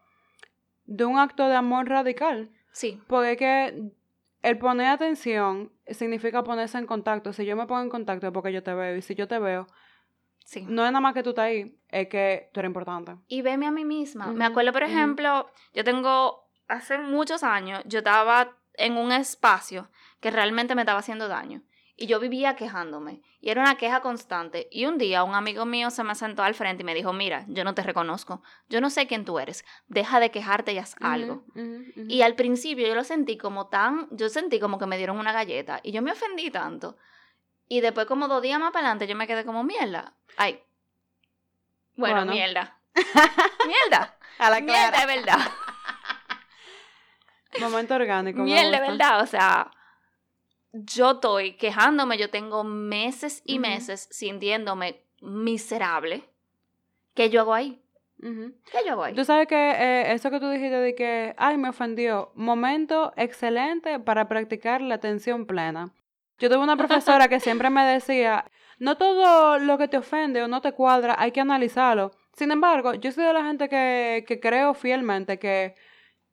de 0.84 1.04
un 1.04 1.18
acto 1.18 1.48
de 1.48 1.56
amor 1.56 1.88
radical. 1.88 2.52
Sí. 2.70 3.02
Porque 3.08 3.36
que 3.36 3.90
el 4.42 4.58
poner 4.58 4.86
atención 4.90 5.72
significa 5.88 6.44
ponerse 6.44 6.78
en 6.78 6.86
contacto. 6.86 7.32
Si 7.32 7.44
yo 7.44 7.56
me 7.56 7.66
pongo 7.66 7.82
en 7.82 7.90
contacto 7.90 8.28
es 8.28 8.32
porque 8.32 8.52
yo 8.52 8.62
te 8.62 8.72
veo. 8.74 8.94
Y 8.94 9.02
si 9.02 9.16
yo 9.16 9.26
te 9.26 9.40
veo, 9.40 9.66
sí. 10.44 10.64
no 10.68 10.86
es 10.86 10.92
nada 10.92 11.00
más 11.00 11.14
que 11.14 11.24
tú 11.24 11.30
estás 11.30 11.46
ahí, 11.46 11.76
es 11.88 12.06
que 12.06 12.48
tú 12.52 12.60
eres 12.60 12.70
importante. 12.70 13.16
Y 13.26 13.42
veme 13.42 13.66
a 13.66 13.72
mí 13.72 13.84
misma. 13.84 14.28
Me 14.28 14.44
acuerdo, 14.44 14.72
por 14.72 14.84
ejemplo, 14.84 15.50
yo 15.72 15.82
tengo, 15.82 16.48
hace 16.68 16.96
muchos 16.96 17.42
años, 17.42 17.82
yo 17.86 17.98
estaba 17.98 18.56
en 18.74 18.96
un 18.96 19.10
espacio 19.10 19.90
que 20.20 20.30
realmente 20.30 20.76
me 20.76 20.82
estaba 20.82 21.00
haciendo 21.00 21.26
daño. 21.26 21.64
Y 21.96 22.06
yo 22.06 22.18
vivía 22.18 22.56
quejándome. 22.56 23.22
Y 23.40 23.50
era 23.50 23.60
una 23.60 23.76
queja 23.76 24.00
constante. 24.00 24.68
Y 24.72 24.86
un 24.86 24.98
día 24.98 25.22
un 25.22 25.34
amigo 25.34 25.64
mío 25.64 25.90
se 25.90 26.02
me 26.02 26.14
sentó 26.16 26.42
al 26.42 26.54
frente 26.54 26.82
y 26.82 26.84
me 26.86 26.94
dijo, 26.94 27.12
mira, 27.12 27.44
yo 27.48 27.62
no 27.62 27.74
te 27.74 27.82
reconozco. 27.82 28.42
Yo 28.68 28.80
no 28.80 28.90
sé 28.90 29.06
quién 29.06 29.24
tú 29.24 29.38
eres. 29.38 29.64
Deja 29.86 30.18
de 30.18 30.32
quejarte 30.32 30.72
y 30.72 30.78
haz 30.78 30.96
algo. 31.00 31.44
Y 31.96 32.22
al 32.22 32.34
principio 32.34 32.86
yo 32.86 32.96
lo 32.96 33.04
sentí 33.04 33.36
como 33.36 33.68
tan, 33.68 34.08
yo 34.10 34.28
sentí 34.28 34.58
como 34.58 34.78
que 34.78 34.86
me 34.86 34.98
dieron 34.98 35.18
una 35.18 35.32
galleta. 35.32 35.78
Y 35.84 35.92
yo 35.92 36.02
me 36.02 36.10
ofendí 36.10 36.50
tanto. 36.50 36.96
Y 37.68 37.80
después 37.80 38.06
como 38.06 38.26
dos 38.26 38.42
días 38.42 38.58
más 38.58 38.72
para 38.72 38.86
adelante 38.86 39.06
yo 39.06 39.14
me 39.14 39.28
quedé 39.28 39.44
como 39.44 39.62
mierda. 39.62 40.14
Ay. 40.36 40.60
Bueno, 41.94 42.26
mierda. 42.26 42.80
mierda. 43.66 44.18
A 44.38 44.50
la 44.50 44.60
Mierda 44.60 45.00
de 45.00 45.06
verdad. 45.06 45.38
Momento 47.60 47.94
orgánico. 47.94 48.42
Mierda 48.42 48.80
de 48.80 48.80
verdad. 48.80 49.20
O 49.20 49.26
sea 49.26 49.70
yo 50.74 51.12
estoy 51.12 51.52
quejándome, 51.52 52.18
yo 52.18 52.30
tengo 52.30 52.64
meses 52.64 53.42
y 53.46 53.60
meses 53.60 54.08
sintiéndome 54.10 55.02
miserable. 55.20 56.24
¿Qué 57.14 57.30
yo 57.30 57.42
hago 57.42 57.54
ahí? 57.54 57.80
¿Qué 58.20 58.78
yo 58.84 58.92
hago 58.92 59.04
ahí? 59.04 59.14
Tú 59.14 59.24
sabes 59.24 59.46
que 59.46 59.54
eh, 59.54 60.12
eso 60.12 60.30
que 60.30 60.40
tú 60.40 60.48
dijiste 60.48 60.76
de 60.76 60.94
que, 60.96 61.34
ay, 61.38 61.58
me 61.58 61.68
ofendió, 61.68 62.32
momento 62.34 63.12
excelente 63.16 64.00
para 64.00 64.28
practicar 64.28 64.80
la 64.80 64.96
atención 64.96 65.46
plena. 65.46 65.92
Yo 66.38 66.48
tuve 66.48 66.58
una 66.58 66.76
profesora 66.76 67.28
que 67.28 67.38
siempre 67.38 67.70
me 67.70 67.84
decía, 67.84 68.44
no 68.80 68.96
todo 68.96 69.58
lo 69.60 69.78
que 69.78 69.86
te 69.86 69.98
ofende 69.98 70.42
o 70.42 70.48
no 70.48 70.60
te 70.60 70.72
cuadra 70.72 71.14
hay 71.16 71.30
que 71.30 71.40
analizarlo. 71.40 72.10
Sin 72.36 72.50
embargo, 72.50 72.94
yo 72.94 73.12
soy 73.12 73.24
de 73.24 73.32
la 73.32 73.44
gente 73.44 73.68
que, 73.68 74.24
que 74.26 74.40
creo 74.40 74.74
fielmente 74.74 75.38
que 75.38 75.76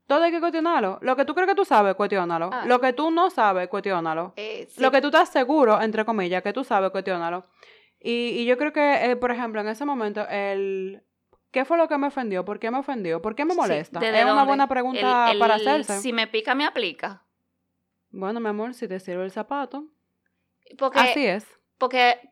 todo 0.08 0.24
hay 0.24 0.32
que 0.32 0.40
cuestionarlo. 0.40 1.00
Lo 1.02 1.16
que 1.16 1.26
tú 1.26 1.34
crees 1.34 1.50
que 1.50 1.56
tú 1.56 1.66
sabes, 1.66 1.96
cuestionalo. 1.96 2.50
Ah. 2.52 2.64
Lo 2.66 2.82
que 2.82 2.94
tú 2.94 3.12
no 3.12 3.30
sabes, 3.30 3.68
cuestionalo. 3.70 4.34
Eh, 4.36 4.68
lo 4.78 4.92
que 4.92 5.02
tú 5.02 5.08
estás 5.08 5.30
seguro, 5.30 5.82
entre 5.82 6.06
comillas, 6.06 6.44
que 6.44 6.54
tú 6.54 6.64
sabes, 6.64 6.92
cuestionalo. 6.92 7.46
Y, 8.00 8.30
y 8.30 8.46
yo 8.46 8.58
creo 8.58 8.74
que, 8.74 9.12
eh, 9.12 9.16
por 9.16 9.32
ejemplo, 9.32 9.62
en 9.62 9.68
ese 9.68 9.86
momento, 9.86 10.28
el... 10.30 11.04
¿Qué 11.52 11.66
fue 11.66 11.78
lo 11.78 11.90
que 11.90 11.98
me 11.98 12.08
ofendió? 12.08 12.46
¿Por 12.46 12.60
qué 12.60 12.72
me 12.72 12.78
ofendió? 12.78 13.22
¿Por 13.22 13.36
qué 13.36 13.44
me 13.44 13.54
molesta? 13.54 14.00
es 14.00 14.24
una 14.24 14.46
buena 14.46 14.68
pregunta 14.68 15.34
para 15.38 15.56
hacerse. 15.56 16.00
Si 16.00 16.14
me 16.14 16.28
pica, 16.28 16.56
me 16.56 16.66
aplica. 16.66 17.26
Bueno, 18.10 18.40
mi 18.40 18.48
amor, 18.48 18.74
si 18.74 18.88
te 18.88 19.00
sirve 19.02 19.26
el 19.26 19.32
zapato. 19.32 19.86
Así 20.94 21.26
es. 21.26 21.46
Porque 21.78 22.31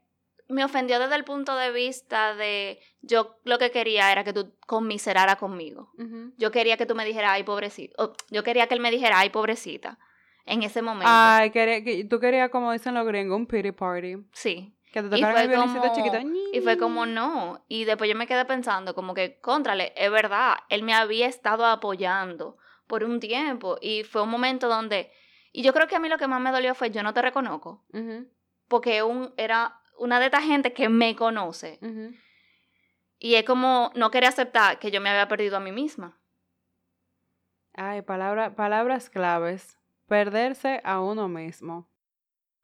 me 0.50 0.66
ofendió 0.66 1.00
desde 1.00 1.16
el 1.16 1.24
punto 1.24 1.56
de 1.56 1.72
vista 1.72 2.34
de 2.36 2.80
yo 3.02 3.38
lo 3.44 3.60
que 3.60 3.70
quería 3.70 4.12
era 4.12 4.24
que 4.24 4.34
tú 4.34 4.52
conmiseraras 4.66 5.38
conmigo. 5.38 5.92
Yo 6.38 6.52
quería 6.52 6.76
que 6.76 6.88
tú 6.88 6.96
me 6.96 7.06
dijeras, 7.06 7.32
ay, 7.34 7.44
pobrecita. 7.44 7.96
yo 8.32 8.44
quería 8.44 8.68
que 8.68 8.74
él 8.74 8.82
me 8.82 8.92
dijera, 8.92 9.20
ay, 9.20 9.30
pobrecita. 9.30 10.00
En 10.46 10.64
ese 10.64 10.82
momento. 10.82 11.06
Ay, 11.08 11.52
que, 11.52 12.08
tú 12.10 12.20
querías, 12.20 12.50
como 12.50 12.72
dicen 12.72 12.96
los 12.96 13.06
gringos, 13.06 13.38
un 13.38 13.46
pity 13.46 13.72
party. 13.72 14.18
Sí. 14.34 14.76
Que 14.92 15.04
te 15.04 15.10
tocaran 15.10 15.52
el 15.52 15.56
como, 15.56 15.94
chiquito. 15.94 16.18
Y 16.52 16.62
fue 16.62 16.80
como, 16.80 17.06
no. 17.06 17.64
Y 17.68 17.86
después 17.86 18.10
yo 18.10 18.16
me 18.16 18.26
quedé 18.26 18.44
pensando, 18.46 18.96
como 18.96 19.14
que, 19.14 19.40
contrale, 19.40 19.94
es 19.96 20.10
verdad, 20.10 20.56
él 20.70 20.82
me 20.82 20.96
había 20.96 21.28
estado 21.28 21.68
apoyando 21.68 22.58
por 22.88 23.04
un 23.04 23.20
tiempo. 23.20 23.78
Y 23.80 24.04
fue 24.04 24.24
un 24.24 24.30
momento 24.30 24.68
donde. 24.68 25.12
Y 25.52 25.62
yo 25.62 25.74
creo 25.74 25.88
que 25.88 25.96
a 25.96 26.00
mí 26.00 26.10
lo 26.10 26.18
que 26.18 26.28
más 26.28 26.42
me 26.42 26.52
dolió 26.52 26.74
fue, 26.74 26.90
yo 26.90 27.04
no 27.04 27.14
te 27.14 27.22
reconozco. 27.22 27.86
Porque 28.68 29.04
un, 29.04 29.32
era 29.38 29.79
una 30.00 30.20
de 30.20 30.26
estas 30.26 30.44
gente 30.44 30.74
que 30.74 30.90
me 30.90 31.16
conoce. 31.16 31.80
Y 33.20 33.36
es 33.36 33.44
como 33.44 33.92
no 33.96 34.12
quería 34.12 34.30
aceptar 34.30 34.80
que 34.80 34.92
yo 34.92 35.02
me 35.02 35.10
había 35.10 35.28
perdido 35.28 35.58
a 35.58 35.60
mí 35.60 35.72
misma. 35.72 36.18
Ay, 37.74 38.02
palabra, 38.02 38.56
palabras 38.56 39.10
claves. 39.10 39.78
Perderse 40.08 40.82
a 40.84 41.02
uno 41.02 41.28
mismo. 41.28 41.88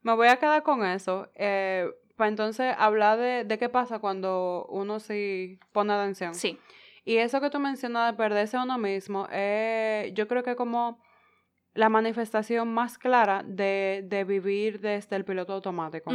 Me 0.01 0.13
voy 0.15 0.27
a 0.27 0.37
quedar 0.37 0.63
con 0.63 0.85
eso. 0.85 1.29
Eh, 1.35 1.89
para 2.15 2.29
entonces 2.29 2.73
hablar 2.77 3.17
de, 3.17 3.43
de, 3.43 3.57
qué 3.57 3.69
pasa 3.69 3.99
cuando 3.99 4.65
uno 4.69 4.99
sí 4.99 5.59
pone 5.71 5.93
atención. 5.93 6.33
Sí. 6.33 6.59
Y 7.03 7.17
eso 7.17 7.39
que 7.39 7.49
tú 7.49 7.59
mencionas 7.59 8.11
de 8.11 8.17
perderse 8.17 8.57
a 8.57 8.63
uno 8.63 8.77
mismo, 8.79 9.27
eh, 9.31 10.11
yo 10.15 10.27
creo 10.27 10.43
que 10.43 10.55
como 10.55 10.99
la 11.75 11.89
manifestación 11.89 12.73
más 12.73 12.97
clara 12.97 13.43
de, 13.45 14.03
de 14.05 14.23
vivir 14.23 14.79
desde 14.79 15.15
el 15.15 15.25
piloto 15.25 15.53
automático. 15.53 16.11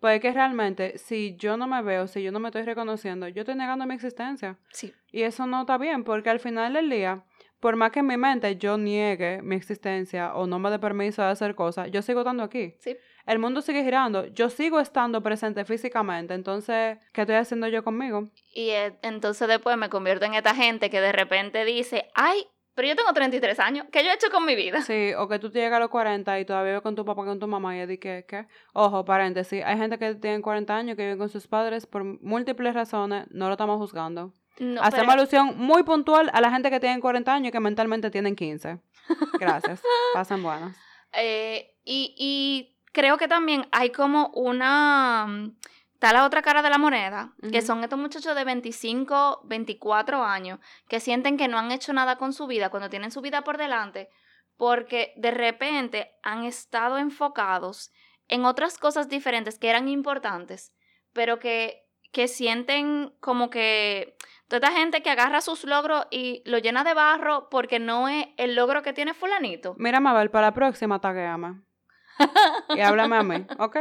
Pues 0.00 0.20
que 0.20 0.32
realmente, 0.32 0.98
si 0.98 1.36
yo 1.36 1.56
no 1.56 1.66
me 1.66 1.82
veo, 1.82 2.06
si 2.06 2.22
yo 2.22 2.32
no 2.32 2.40
me 2.40 2.48
estoy 2.48 2.62
reconociendo, 2.62 3.28
yo 3.28 3.42
estoy 3.42 3.54
negando 3.54 3.86
mi 3.86 3.94
existencia. 3.94 4.58
Sí. 4.70 4.92
Y 5.12 5.22
eso 5.22 5.46
no 5.46 5.60
está 5.60 5.76
bien, 5.78 6.04
porque 6.04 6.30
al 6.30 6.40
final 6.40 6.72
del 6.72 6.88
día, 6.88 7.22
por 7.60 7.76
más 7.76 7.92
que 7.92 8.00
en 8.00 8.06
mi 8.06 8.16
mente 8.16 8.56
yo 8.56 8.78
niegue 8.78 9.42
mi 9.42 9.56
existencia 9.56 10.34
o 10.34 10.46
no 10.46 10.58
me 10.58 10.70
dé 10.70 10.78
permiso 10.78 11.20
de 11.20 11.28
hacer 11.28 11.54
cosas, 11.54 11.90
yo 11.90 12.00
sigo 12.00 12.20
estando 12.20 12.42
aquí. 12.42 12.74
Sí. 12.80 12.96
El 13.26 13.38
mundo 13.38 13.60
sigue 13.60 13.84
girando, 13.84 14.26
yo 14.28 14.48
sigo 14.48 14.80
estando 14.80 15.22
presente 15.22 15.66
físicamente, 15.66 16.32
entonces, 16.32 16.98
¿qué 17.12 17.20
estoy 17.20 17.36
haciendo 17.36 17.68
yo 17.68 17.84
conmigo? 17.84 18.30
Y 18.54 18.70
eh, 18.70 18.98
entonces 19.02 19.46
después 19.46 19.76
me 19.76 19.90
convierto 19.90 20.24
en 20.24 20.34
esta 20.34 20.54
gente 20.54 20.88
que 20.88 21.02
de 21.02 21.12
repente 21.12 21.66
dice, 21.66 22.08
ay, 22.14 22.46
pero 22.80 22.88
yo 22.88 22.96
tengo 22.96 23.12
33 23.12 23.60
años, 23.60 23.86
¿qué 23.92 24.02
yo 24.02 24.10
he 24.10 24.14
hecho 24.14 24.30
con 24.30 24.46
mi 24.46 24.54
vida? 24.56 24.80
Sí, 24.80 25.12
o 25.18 25.28
que 25.28 25.38
tú 25.38 25.50
te 25.50 25.58
llegas 25.58 25.76
a 25.76 25.80
los 25.80 25.90
40 25.90 26.40
y 26.40 26.46
todavía 26.46 26.70
vives 26.72 26.82
con 26.82 26.96
tu 26.96 27.04
papá, 27.04 27.26
con 27.26 27.38
tu 27.38 27.46
mamá 27.46 27.76
y 27.76 27.84
di 27.84 27.98
que, 27.98 28.24
¿qué? 28.26 28.46
Ojo, 28.72 29.04
paréntesis, 29.04 29.62
hay 29.62 29.76
gente 29.76 29.98
que 29.98 30.14
tiene 30.14 30.40
40 30.40 30.74
años 30.74 30.96
que 30.96 31.02
vive 31.04 31.18
con 31.18 31.28
sus 31.28 31.46
padres 31.46 31.84
por 31.84 32.02
múltiples 32.04 32.72
razones, 32.72 33.26
no 33.30 33.48
lo 33.48 33.52
estamos 33.52 33.76
juzgando. 33.76 34.32
No, 34.58 34.80
Hacemos 34.80 35.08
pero- 35.08 35.20
alusión 35.20 35.58
muy 35.58 35.82
puntual 35.82 36.30
a 36.32 36.40
la 36.40 36.50
gente 36.50 36.70
que 36.70 36.80
tiene 36.80 36.98
40 37.00 37.34
años 37.34 37.48
y 37.48 37.52
que 37.52 37.60
mentalmente 37.60 38.10
tienen 38.10 38.34
15. 38.34 38.78
Gracias. 39.38 39.82
Pasan 40.14 40.42
buenas. 40.42 40.74
Eh, 41.12 41.74
y, 41.84 42.14
y 42.16 42.78
creo 42.92 43.18
que 43.18 43.28
también 43.28 43.66
hay 43.72 43.90
como 43.90 44.28
una... 44.28 45.50
Está 46.00 46.14
la 46.14 46.24
otra 46.24 46.40
cara 46.40 46.62
de 46.62 46.70
la 46.70 46.78
moneda, 46.78 47.34
que 47.52 47.60
son 47.60 47.84
estos 47.84 47.98
muchachos 47.98 48.34
de 48.34 48.42
25, 48.42 49.42
24 49.44 50.24
años, 50.24 50.58
que 50.88 50.98
sienten 50.98 51.36
que 51.36 51.46
no 51.46 51.58
han 51.58 51.72
hecho 51.72 51.92
nada 51.92 52.16
con 52.16 52.32
su 52.32 52.46
vida 52.46 52.70
cuando 52.70 52.88
tienen 52.88 53.10
su 53.10 53.20
vida 53.20 53.42
por 53.42 53.58
delante, 53.58 54.08
porque 54.56 55.12
de 55.18 55.30
repente 55.30 56.10
han 56.22 56.44
estado 56.44 56.96
enfocados 56.96 57.92
en 58.28 58.46
otras 58.46 58.78
cosas 58.78 59.10
diferentes 59.10 59.58
que 59.58 59.68
eran 59.68 59.88
importantes, 59.88 60.72
pero 61.12 61.38
que, 61.38 61.86
que 62.12 62.28
sienten 62.28 63.12
como 63.20 63.50
que 63.50 64.16
toda 64.48 64.68
esta 64.68 64.80
gente 64.80 65.02
que 65.02 65.10
agarra 65.10 65.42
sus 65.42 65.64
logros 65.64 66.06
y 66.10 66.42
lo 66.46 66.56
llena 66.56 66.82
de 66.82 66.94
barro 66.94 67.50
porque 67.50 67.78
no 67.78 68.08
es 68.08 68.26
el 68.38 68.54
logro 68.54 68.80
que 68.80 68.94
tiene 68.94 69.12
fulanito. 69.12 69.74
Mira, 69.76 70.00
Mabel, 70.00 70.30
para 70.30 70.46
la 70.46 70.54
próxima 70.54 70.98
taguéame. 70.98 71.60
Y 72.74 72.80
háblame 72.80 73.16
a 73.16 73.22
mí, 73.22 73.46
¿ok? 73.58 73.76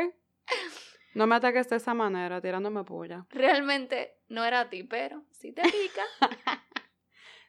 No 1.20 1.28
me 1.28 1.36
ataques 1.36 1.68
de 1.68 1.76
esa 1.76 1.94
manera, 1.94 2.40
tirándome 2.40 2.86
puya. 2.86 3.26
realmente 3.32 4.22
no 4.30 4.46
era 4.46 4.62
a 4.62 4.70
ti, 4.70 4.84
pero 4.84 5.26
si 5.32 5.52
te 5.52 5.64
pica. 5.64 6.04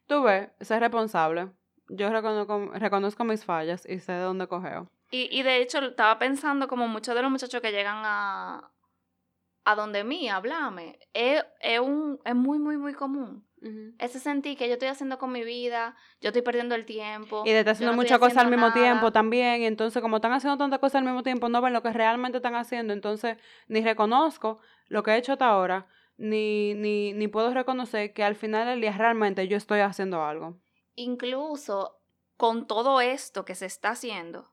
Tú 0.08 0.24
ves, 0.24 0.48
sé 0.60 0.80
responsable. 0.80 1.52
Yo 1.88 2.10
reconozco, 2.10 2.72
reconozco 2.74 3.22
mis 3.22 3.44
fallas 3.44 3.86
y 3.88 4.00
sé 4.00 4.10
de 4.10 4.22
dónde 4.22 4.48
cogeo. 4.48 4.88
y, 5.12 5.28
y 5.30 5.44
de 5.44 5.62
hecho, 5.62 5.78
estaba 5.78 6.18
pensando 6.18 6.66
como 6.66 6.88
muchos 6.88 7.14
de 7.14 7.22
los 7.22 7.30
muchachos 7.30 7.60
que 7.60 7.70
llegan 7.70 8.02
a, 8.04 8.72
a 9.64 9.74
donde 9.76 10.02
mí, 10.02 10.28
a 10.28 10.34
hablarme, 10.34 10.98
es, 11.12 11.40
es, 11.60 11.78
un, 11.78 12.18
es 12.24 12.34
muy, 12.34 12.58
muy, 12.58 12.76
muy 12.76 12.92
común. 12.92 13.46
Ese 13.98 14.18
sentir 14.20 14.56
que 14.56 14.68
yo 14.68 14.74
estoy 14.74 14.88
haciendo 14.88 15.18
con 15.18 15.32
mi 15.32 15.44
vida, 15.44 15.94
yo 16.20 16.28
estoy 16.28 16.40
perdiendo 16.40 16.74
el 16.74 16.86
tiempo. 16.86 17.42
Y 17.44 17.50
de 17.50 17.58
estar 17.58 17.72
haciendo 17.72 17.92
no 17.92 18.00
muchas 18.00 18.18
cosas 18.18 18.38
al 18.38 18.50
mismo 18.50 18.68
nada. 18.68 18.80
tiempo 18.80 19.12
también. 19.12 19.60
Y 19.62 19.66
entonces, 19.66 20.00
como 20.00 20.16
están 20.16 20.32
haciendo 20.32 20.56
tantas 20.56 20.78
cosas 20.78 20.96
al 20.96 21.04
mismo 21.04 21.22
tiempo, 21.22 21.48
no 21.50 21.60
ven 21.60 21.74
lo 21.74 21.82
que 21.82 21.92
realmente 21.92 22.38
están 22.38 22.54
haciendo. 22.54 22.94
Entonces, 22.94 23.36
ni 23.68 23.82
reconozco 23.82 24.60
lo 24.88 25.02
que 25.02 25.10
he 25.10 25.16
hecho 25.18 25.32
hasta 25.32 25.46
ahora, 25.46 25.86
ni, 26.16 26.74
ni, 26.74 27.12
ni 27.12 27.28
puedo 27.28 27.52
reconocer 27.52 28.14
que 28.14 28.24
al 28.24 28.34
final 28.34 28.66
del 28.66 28.80
día 28.80 28.92
realmente 28.96 29.46
yo 29.46 29.56
estoy 29.56 29.80
haciendo 29.80 30.22
algo. 30.24 30.58
Incluso 30.94 32.00
con 32.36 32.66
todo 32.66 33.02
esto 33.02 33.44
que 33.44 33.54
se 33.54 33.66
está 33.66 33.90
haciendo, 33.90 34.50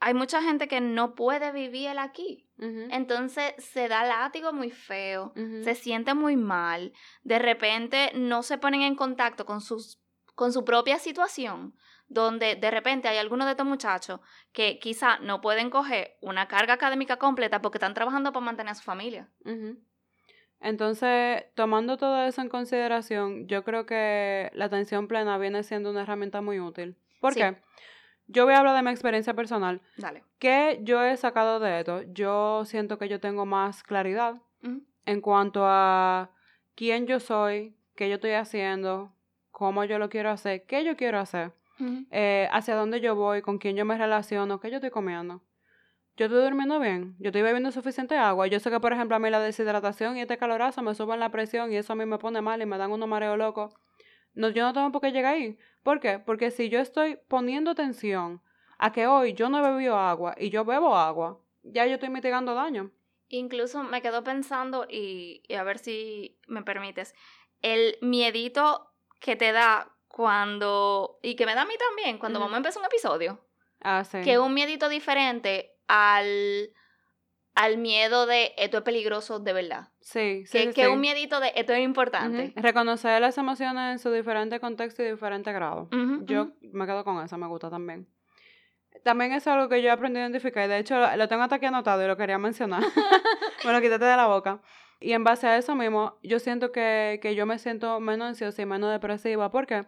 hay 0.00 0.12
mucha 0.12 0.42
gente 0.42 0.68
que 0.68 0.82
no 0.82 1.14
puede 1.14 1.50
vivir 1.50 1.88
el 1.88 1.98
aquí. 1.98 2.43
Entonces 2.58 3.52
se 3.58 3.88
da 3.88 4.04
látigo 4.04 4.52
muy 4.52 4.70
feo. 4.70 5.32
Se 5.64 5.74
siente 5.74 6.14
muy 6.14 6.36
mal, 6.36 6.92
de 7.22 7.38
repente 7.38 8.12
no 8.14 8.42
se 8.42 8.58
ponen 8.58 8.82
en 8.82 8.94
contacto 8.94 9.44
con, 9.44 9.60
sus, 9.60 10.00
con 10.34 10.52
su 10.52 10.64
propia 10.64 10.98
situación, 10.98 11.74
donde 12.06 12.54
de 12.54 12.70
repente 12.70 13.08
hay 13.08 13.18
algunos 13.18 13.46
de 13.46 13.52
estos 13.52 13.66
muchachos 13.66 14.20
que 14.52 14.78
quizá 14.78 15.18
no 15.18 15.40
pueden 15.40 15.70
coger 15.70 16.16
una 16.20 16.46
carga 16.46 16.74
académica 16.74 17.16
completa 17.16 17.60
porque 17.60 17.78
están 17.78 17.94
trabajando 17.94 18.32
para 18.32 18.44
mantener 18.44 18.72
a 18.72 18.74
su 18.76 18.82
familia. 18.84 19.28
Entonces, 20.60 21.44
tomando 21.54 21.96
todo 21.96 22.24
eso 22.24 22.40
en 22.40 22.48
consideración, 22.48 23.46
yo 23.48 23.64
creo 23.64 23.84
que 23.84 24.50
la 24.54 24.66
atención 24.66 25.08
plena 25.08 25.36
viene 25.38 25.62
siendo 25.62 25.90
una 25.90 26.02
herramienta 26.02 26.40
muy 26.40 26.60
útil. 26.60 26.96
¿Por 27.20 27.34
Sí. 27.34 27.40
qué? 27.40 27.56
Yo 28.26 28.44
voy 28.44 28.54
a 28.54 28.58
hablar 28.58 28.76
de 28.76 28.82
mi 28.82 28.90
experiencia 28.90 29.34
personal. 29.34 29.82
Dale. 29.96 30.24
¿Qué 30.38 30.80
yo 30.82 31.02
he 31.02 31.16
sacado 31.16 31.60
de 31.60 31.80
esto? 31.80 32.02
Yo 32.12 32.64
siento 32.64 32.98
que 32.98 33.08
yo 33.08 33.20
tengo 33.20 33.46
más 33.46 33.82
claridad 33.82 34.40
en 35.06 35.20
cuanto 35.20 35.64
a 35.66 36.30
quién 36.74 37.06
yo 37.06 37.20
soy, 37.20 37.76
qué 37.94 38.08
yo 38.08 38.14
estoy 38.14 38.32
haciendo, 38.32 39.14
cómo 39.50 39.84
yo 39.84 39.98
lo 39.98 40.08
quiero 40.08 40.30
hacer, 40.30 40.64
qué 40.64 40.84
yo 40.84 40.96
quiero 40.96 41.18
hacer, 41.18 41.52
eh, 42.10 42.48
hacia 42.50 42.74
dónde 42.74 43.00
yo 43.00 43.14
voy, 43.14 43.42
con 43.42 43.58
quién 43.58 43.76
yo 43.76 43.84
me 43.84 43.98
relaciono, 43.98 44.60
qué 44.60 44.70
yo 44.70 44.76
estoy 44.76 44.90
comiendo. 44.90 45.42
Yo 46.16 46.26
estoy 46.26 46.42
durmiendo 46.42 46.78
bien, 46.78 47.16
yo 47.18 47.30
estoy 47.30 47.42
bebiendo 47.42 47.72
suficiente 47.72 48.16
agua. 48.16 48.46
Yo 48.46 48.60
sé 48.60 48.70
que, 48.70 48.78
por 48.78 48.92
ejemplo, 48.92 49.16
a 49.16 49.18
mí 49.18 49.30
la 49.30 49.40
deshidratación 49.40 50.16
y 50.16 50.20
este 50.20 50.38
calorazo 50.38 50.80
me 50.80 50.94
suben 50.94 51.18
la 51.18 51.30
presión 51.30 51.72
y 51.72 51.76
eso 51.76 51.92
a 51.92 51.96
mí 51.96 52.06
me 52.06 52.18
pone 52.18 52.40
mal 52.40 52.62
y 52.62 52.66
me 52.66 52.78
dan 52.78 52.92
unos 52.92 53.08
mareos 53.08 53.36
locos. 53.36 53.74
No, 54.32 54.48
yo 54.48 54.62
no 54.64 54.72
tengo 54.72 54.92
por 54.92 55.00
qué 55.00 55.10
llegar 55.10 55.34
ahí. 55.34 55.58
¿Por 55.84 56.00
qué? 56.00 56.18
Porque 56.18 56.50
si 56.50 56.70
yo 56.70 56.80
estoy 56.80 57.18
poniendo 57.28 57.70
atención 57.70 58.42
a 58.78 58.90
que 58.90 59.06
hoy 59.06 59.34
yo 59.34 59.50
no 59.50 59.58
he 59.58 59.70
bebido 59.70 59.96
agua 59.96 60.34
y 60.36 60.48
yo 60.48 60.64
bebo 60.64 60.96
agua, 60.96 61.38
ya 61.62 61.86
yo 61.86 61.94
estoy 61.94 62.08
mitigando 62.08 62.54
daño. 62.54 62.90
Incluso 63.28 63.82
me 63.82 64.00
quedo 64.00 64.24
pensando, 64.24 64.86
y, 64.88 65.42
y 65.46 65.54
a 65.54 65.62
ver 65.62 65.78
si 65.78 66.38
me 66.48 66.62
permites, 66.62 67.14
el 67.60 67.98
miedito 68.00 68.92
que 69.20 69.36
te 69.36 69.52
da 69.52 69.92
cuando, 70.08 71.18
y 71.22 71.36
que 71.36 71.44
me 71.44 71.54
da 71.54 71.62
a 71.62 71.66
mí 71.66 71.74
también, 71.78 72.18
cuando 72.18 72.42
a 72.42 72.56
empezar 72.56 72.80
un 72.80 72.86
episodio, 72.86 73.44
Ah, 73.80 74.04
sí. 74.04 74.22
que 74.22 74.32
es 74.32 74.38
un 74.38 74.54
miedito 74.54 74.88
diferente 74.88 75.76
al, 75.86 76.72
al 77.54 77.78
miedo 77.78 78.26
de 78.26 78.52
esto 78.56 78.78
es 78.78 78.82
peligroso 78.82 79.38
de 79.38 79.52
verdad. 79.52 79.88
Sí, 80.00 80.44
sí, 80.46 80.52
Que, 80.52 80.64
sí, 80.68 80.72
que 80.74 80.82
sí. 80.86 80.86
un 80.88 81.00
miedito 81.00 81.40
de 81.40 81.52
esto 81.54 81.72
es 81.72 81.80
importante. 81.84 82.46
Ujú. 82.54 82.60
Reconocer 82.60 83.20
las 83.20 83.38
emociones 83.38 83.92
en 83.92 83.98
su 83.98 84.10
diferente 84.10 84.58
contexto 84.60 85.02
y 85.02 85.10
diferente 85.10 85.52
grado. 85.52 85.88
Yo 86.22 86.48
me 86.60 86.86
quedo 86.86 87.04
con 87.04 87.22
eso, 87.24 87.38
me 87.38 87.46
gusta 87.46 87.70
también. 87.70 88.08
También 89.02 89.32
es 89.32 89.46
algo 89.46 89.68
que 89.68 89.82
yo 89.82 89.88
he 89.88 89.90
aprendido 89.90 90.24
a 90.24 90.28
identificar 90.28 90.64
y 90.64 90.68
de 90.68 90.78
hecho 90.78 90.98
lo, 90.98 91.16
lo 91.16 91.28
tengo 91.28 91.42
hasta 91.42 91.56
aquí 91.56 91.66
anotado 91.66 92.02
y 92.04 92.06
lo 92.06 92.16
quería 92.16 92.38
mencionar. 92.38 92.82
me 93.64 93.72
lo 93.72 93.80
quítate 93.80 94.04
de 94.04 94.16
la 94.16 94.26
boca. 94.26 94.60
Y 95.00 95.12
en 95.12 95.24
base 95.24 95.46
a 95.46 95.56
eso 95.58 95.74
mismo, 95.74 96.18
yo 96.22 96.38
siento 96.38 96.72
que, 96.72 97.18
que 97.20 97.34
yo 97.34 97.44
me 97.46 97.58
siento 97.58 98.00
menos 98.00 98.28
ansiosa 98.28 98.62
y 98.62 98.66
menos 98.66 98.90
depresiva. 98.90 99.50
¿Por 99.50 99.66
qué? 99.66 99.84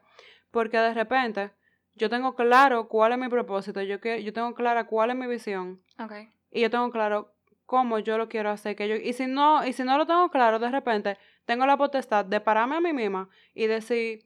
Porque 0.51 0.77
de 0.79 0.93
repente 0.93 1.51
yo 1.95 2.11
tengo 2.11 2.35
claro 2.35 2.89
cuál 2.89 3.13
es 3.13 3.19
mi 3.19 3.29
propósito, 3.29 3.81
yo, 3.81 4.01
que, 4.01 4.23
yo 4.23 4.33
tengo 4.33 4.55
clara 4.55 4.85
cuál 4.87 5.11
es 5.11 5.17
mi 5.17 5.27
visión 5.27 5.81
Ok. 5.99 6.13
y 6.51 6.61
yo 6.61 6.71
tengo 6.71 6.91
claro 6.91 7.33
cómo 7.67 7.99
yo 7.99 8.17
lo 8.19 8.29
quiero 8.29 8.51
hacer. 8.51 8.77
Que 8.77 8.89
yo, 8.89 8.95
y, 8.97 9.13
si 9.13 9.27
no, 9.27 9.67
y 9.67 9.73
si 9.73 9.83
no 9.85 9.99
lo 9.99 10.07
tengo 10.07 10.31
claro, 10.31 10.59
de 10.59 10.71
repente 10.71 11.19
tengo 11.45 11.67
la 11.67 11.77
potestad 11.77 12.25
de 12.25 12.41
pararme 12.41 12.77
a 12.77 12.81
mí 12.81 12.93
misma 12.93 13.29
y 13.55 13.67
decir 13.67 14.25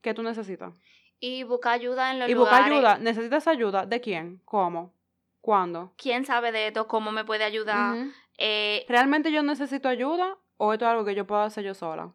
que 0.00 0.14
tú 0.14 0.22
necesitas. 0.22 0.72
Y 1.20 1.44
buscar 1.44 1.74
ayuda 1.74 2.10
en 2.10 2.18
los 2.18 2.28
Y 2.28 2.34
buscar 2.34 2.68
lugares. 2.68 2.78
ayuda. 2.78 2.98
¿Necesitas 2.98 3.46
ayuda? 3.46 3.86
¿De 3.86 4.00
quién? 4.00 4.40
¿Cómo? 4.44 4.92
¿Cuándo? 5.40 5.92
¿Quién 5.96 6.24
sabe 6.24 6.50
de 6.50 6.68
esto? 6.68 6.88
¿Cómo 6.88 7.12
me 7.12 7.24
puede 7.24 7.44
ayudar? 7.44 7.96
Eh, 8.38 8.84
¿Realmente 8.88 9.30
yo 9.30 9.42
necesito 9.42 9.88
ayuda 9.88 10.36
o 10.56 10.72
esto 10.72 10.84
es 10.84 10.90
algo 10.90 11.04
que 11.04 11.14
yo 11.14 11.26
puedo 11.26 11.42
hacer 11.42 11.64
yo 11.64 11.74
sola? 11.74 12.12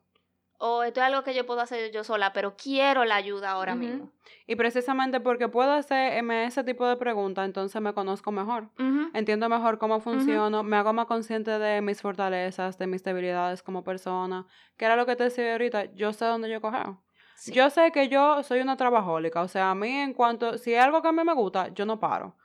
O 0.57 0.83
esto 0.83 0.99
es 0.99 1.05
algo 1.05 1.23
que 1.23 1.33
yo 1.33 1.45
puedo 1.45 1.61
hacer 1.61 1.91
yo 1.91 2.03
sola, 2.03 2.33
pero 2.33 2.55
quiero 2.55 3.05
la 3.05 3.15
ayuda 3.15 3.51
ahora 3.51 3.75
mismo. 3.75 4.11
Y 4.47 4.55
precisamente 4.55 5.19
porque 5.19 5.47
puedo 5.49 5.71
hacerme 5.71 6.45
ese 6.45 6.63
tipo 6.63 6.87
de 6.87 6.95
preguntas, 6.95 7.45
entonces 7.45 7.81
me 7.81 7.93
conozco 7.93 8.31
mejor. 8.31 8.69
Entiendo 9.13 9.49
mejor 9.49 9.77
cómo 9.77 9.99
funciono, 9.99 10.63
me 10.63 10.77
hago 10.77 10.93
más 10.93 11.05
consciente 11.05 11.51
de 11.59 11.81
mis 11.81 12.01
fortalezas, 12.01 12.77
de 12.77 12.87
mis 12.87 13.03
debilidades 13.03 13.61
como 13.61 13.83
persona. 13.83 14.45
Que 14.77 14.85
era 14.85 14.95
lo 14.95 15.05
que 15.05 15.15
te 15.15 15.25
decía 15.25 15.51
ahorita, 15.51 15.93
yo 15.93 16.13
sé 16.13 16.25
dónde 16.25 16.49
yo 16.49 16.61
cogeo. 16.61 17.01
Sí. 17.35 17.51
Yo 17.51 17.69
sé 17.69 17.91
que 17.91 18.09
yo 18.09 18.41
soy 18.41 18.61
una 18.61 18.77
trabajólica, 18.77 19.41
o 19.41 19.47
sea, 19.47 19.69
a 19.69 19.75
mí 19.75 19.91
en 19.91 20.13
cuanto, 20.13 20.57
si 20.57 20.73
hay 20.73 20.79
algo 20.79 21.03
que 21.03 21.09
a 21.09 21.11
mí 21.11 21.23
me 21.23 21.35
gusta, 21.35 21.67
yo 21.67 21.85
no 21.85 21.99
paro. 21.99 22.35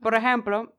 Por 0.00 0.14
ejemplo, 0.14 0.72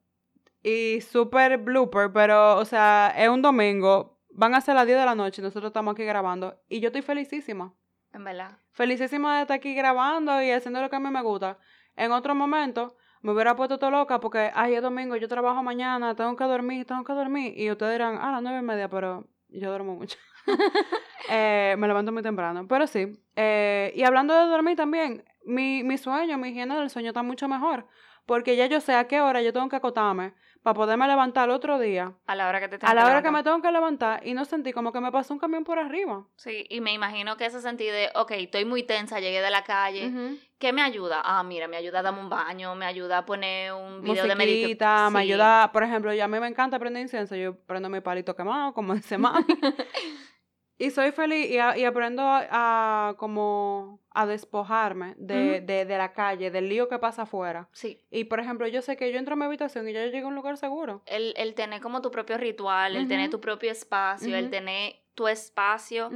y 0.63 1.01
súper 1.01 1.57
blooper, 1.57 2.11
pero, 2.13 2.57
o 2.57 2.65
sea, 2.65 3.13
es 3.17 3.27
un 3.27 3.41
domingo, 3.41 4.16
van 4.37 4.53
a 4.53 4.61
ser 4.61 4.75
las 4.75 4.85
10 4.85 4.99
de 4.99 5.05
la 5.05 5.15
noche 5.15 5.41
y 5.41 5.43
nosotros 5.43 5.71
estamos 5.71 5.93
aquí 5.93 6.05
grabando 6.05 6.61
y 6.69 6.79
yo 6.79 6.87
estoy 6.87 7.01
felicísima. 7.01 7.73
En 8.13 8.23
verdad. 8.23 8.59
Felicísima 8.71 9.35
de 9.35 9.41
estar 9.41 9.55
aquí 9.57 9.73
grabando 9.73 10.41
y 10.41 10.51
haciendo 10.51 10.79
lo 10.79 10.89
que 10.89 10.95
a 10.95 10.99
mí 10.99 11.09
me 11.09 11.21
gusta. 11.21 11.57
En 11.95 12.11
otro 12.11 12.35
momento 12.35 12.95
me 13.21 13.31
hubiera 13.31 13.55
puesto 13.55 13.79
todo 13.79 13.89
loca 13.89 14.19
porque, 14.19 14.51
ay, 14.53 14.75
es 14.75 14.81
domingo, 14.81 15.15
yo 15.15 15.27
trabajo 15.27 15.63
mañana, 15.63 16.15
tengo 16.15 16.35
que 16.35 16.43
dormir, 16.43 16.85
tengo 16.85 17.03
que 17.03 17.13
dormir. 17.13 17.53
Y 17.57 17.69
ustedes 17.71 17.93
dirán, 17.93 18.19
ah, 18.21 18.31
las 18.31 18.43
nueve 18.43 18.59
y 18.59 18.61
media, 18.61 18.87
pero 18.87 19.27
yo 19.49 19.69
duermo 19.69 19.95
mucho. 19.95 20.17
Eh, 21.29 21.75
me 21.77 21.87
levanto 21.89 22.13
muy 22.13 22.23
temprano. 22.23 22.65
Pero 22.69 22.87
sí. 22.87 23.21
eh, 23.35 23.91
y 23.93 24.03
hablando 24.03 24.33
de 24.33 24.45
dormir 24.45 24.77
también, 24.77 25.25
mi, 25.47 25.83
mi 25.83 25.97
sueño, 25.97 26.37
mi 26.37 26.49
higiene 26.49 26.75
del 26.75 26.89
sueño 26.89 27.09
está 27.09 27.23
mucho 27.23 27.47
mejor. 27.47 27.87
Porque 28.27 28.57
ya 28.57 28.65
yo 28.65 28.81
sé 28.81 28.93
a 28.93 29.07
qué 29.07 29.21
hora 29.21 29.41
yo 29.41 29.53
tengo 29.53 29.69
que 29.69 29.77
acotarme 29.77 30.33
para 30.61 30.73
poderme 30.73 31.07
levantar 31.07 31.47
el 31.47 31.55
otro 31.55 31.79
día. 31.79 32.11
A 32.25 32.35
la 32.35 32.49
hora 32.49 32.59
que 32.59 32.67
te 32.67 32.85
A 32.85 32.93
la 32.93 33.05
hora 33.05 33.23
que 33.23 33.31
me 33.31 33.41
tengo 33.41 33.61
que 33.61 33.71
levantar 33.71 34.19
y 34.27 34.33
no 34.33 34.43
sentí 34.43 34.73
como 34.73 34.91
que 34.91 34.99
me 34.99 35.13
pasó 35.13 35.33
un 35.33 35.39
camión 35.39 35.63
por 35.63 35.79
arriba. 35.79 36.25
Sí, 36.35 36.65
y 36.69 36.81
me 36.81 36.91
imagino 36.91 37.37
que 37.37 37.45
ese 37.45 37.61
sentido 37.61 37.93
de, 37.93 38.09
ok, 38.15 38.31
estoy 38.31 38.65
muy 38.65 38.83
tensa, 38.83 39.21
llegué 39.21 39.41
de 39.41 39.49
la 39.49 39.63
calle. 39.63 40.11
¿Qué 40.59 40.73
me 40.73 40.81
ayuda? 40.81 41.21
Ah, 41.23 41.41
mira, 41.43 41.69
me 41.69 41.77
ayuda 41.77 41.99
a 41.99 42.01
darme 42.01 42.19
un 42.19 42.29
baño, 42.29 42.75
me 42.75 42.85
ayuda 42.85 43.19
a 43.19 43.25
poner 43.25 43.71
un 43.71 44.01
video 44.01 44.27
de 44.27 44.35
meditación. 44.35 45.13
Me 45.13 45.19
ayuda, 45.19 45.71
por 45.71 45.83
ejemplo, 45.83 46.13
yo 46.13 46.25
a 46.25 46.27
mí 46.27 46.37
me 46.37 46.47
encanta 46.47 46.77
prender 46.79 47.03
incienso, 47.03 47.33
yo 47.37 47.55
prendo 47.55 47.87
mi 47.87 48.01
palito 48.01 48.35
quemado, 48.35 48.73
como 48.73 48.93
dice 48.93 49.17
mami. 49.17 49.45
y 50.79 50.91
soy 50.91 51.11
feliz 51.11 51.49
y, 51.49 51.57
a- 51.57 51.77
y 51.77 51.85
aprendo 51.85 52.21
a, 52.23 53.09
a 53.09 53.13
como 53.17 53.99
a 54.11 54.25
despojarme 54.25 55.13
de, 55.17 55.61
de, 55.61 55.85
de 55.85 55.97
la 55.97 56.11
calle, 56.13 56.49
del 56.51 56.69
lío 56.69 56.87
que 56.89 56.97
pasa 56.99 57.23
afuera. 57.23 57.67
Sí, 57.71 57.99
Y 58.09 58.23
por 58.25 58.39
ejemplo, 58.39 58.67
yo 58.67 58.81
sé 58.81 58.95
que 58.97 59.11
yo 59.11 59.19
entro 59.19 59.33
a 59.33 59.37
mi 59.37 59.45
habitación 59.45 59.87
y 59.87 59.93
ya 59.93 60.03
yo 60.05 60.11
llego 60.11 60.27
a 60.27 60.29
un 60.29 60.35
lugar 60.35 60.57
seguro. 60.57 61.01
el, 61.05 61.33
el 61.37 61.53
tener 61.55 61.81
como 61.81 62.01
tu 62.01 62.09
propio 62.11 62.37
ritual, 62.37 62.95
el 62.95 63.07
tener 63.07 63.29
tu 63.29 63.39
propio 63.39 63.71
espacio, 63.71 64.35
el 64.35 64.49
tener 64.49 64.95
tu 65.15 65.27
espacio 65.27 66.11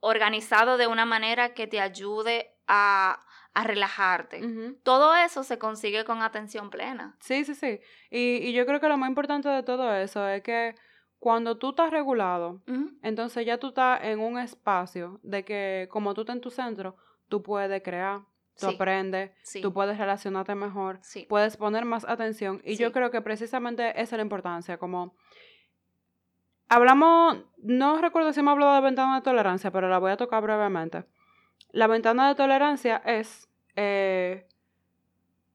organizado 0.00 0.76
de 0.76 0.86
una 0.86 1.04
manera 1.04 1.54
que 1.54 1.66
te 1.66 1.80
ayude 1.80 2.50
a, 2.66 3.24
a 3.54 3.64
relajarte. 3.64 4.40
Todo 4.82 5.14
eso 5.16 5.42
se 5.44 5.58
consigue 5.58 6.04
con 6.04 6.22
atención 6.22 6.70
plena. 6.70 7.16
Sí, 7.20 7.44
sí, 7.44 7.54
sí. 7.54 7.80
Y, 8.10 8.38
y 8.48 8.52
yo 8.52 8.66
creo 8.66 8.80
que 8.80 8.88
lo 8.88 8.96
más 8.96 9.08
importante 9.08 9.48
de 9.48 9.62
todo 9.62 9.94
eso 9.94 10.26
es 10.28 10.42
que 10.42 10.74
cuando 11.22 11.56
tú 11.56 11.70
estás 11.70 11.92
regulado, 11.92 12.60
entonces 13.00 13.46
ya 13.46 13.56
tú 13.56 13.68
estás 13.68 14.00
en 14.02 14.18
un 14.18 14.40
espacio 14.40 15.20
de 15.22 15.44
que 15.44 15.86
como 15.88 16.14
tú 16.14 16.22
estás 16.22 16.34
en 16.34 16.40
tu 16.40 16.50
centro, 16.50 16.96
tú 17.28 17.44
puedes 17.44 17.80
crear, 17.80 18.22
tú 18.58 18.66
Sí, 18.66 18.74
aprendes, 18.74 19.30
sí, 19.44 19.62
tú 19.62 19.72
puedes 19.72 19.96
relacionarte 19.96 20.56
mejor, 20.56 20.98
sí. 21.02 21.24
puedes 21.28 21.56
poner 21.56 21.84
más 21.84 22.04
atención. 22.08 22.60
Y 22.64 22.74
yo 22.74 22.90
creo 22.90 23.12
que 23.12 23.20
precisamente 23.20 23.90
esa 23.90 24.02
es 24.02 24.12
la 24.14 24.22
importancia, 24.22 24.78
como... 24.78 25.14
Hablamos, 26.68 27.38
no 27.58 28.00
recuerdo 28.00 28.32
si 28.32 28.42
me 28.42 28.50
hablado 28.50 28.74
de 28.74 28.80
ventana 28.80 29.14
de 29.14 29.22
tolerancia, 29.22 29.70
pero 29.70 29.88
la 29.88 29.98
voy 29.98 30.10
a 30.10 30.16
tocar 30.16 30.42
brevemente. 30.42 31.04
La 31.70 31.86
ventana 31.86 32.26
de 32.26 32.34
tolerancia 32.34 33.00
es 33.06 33.48
eh, 33.76 34.48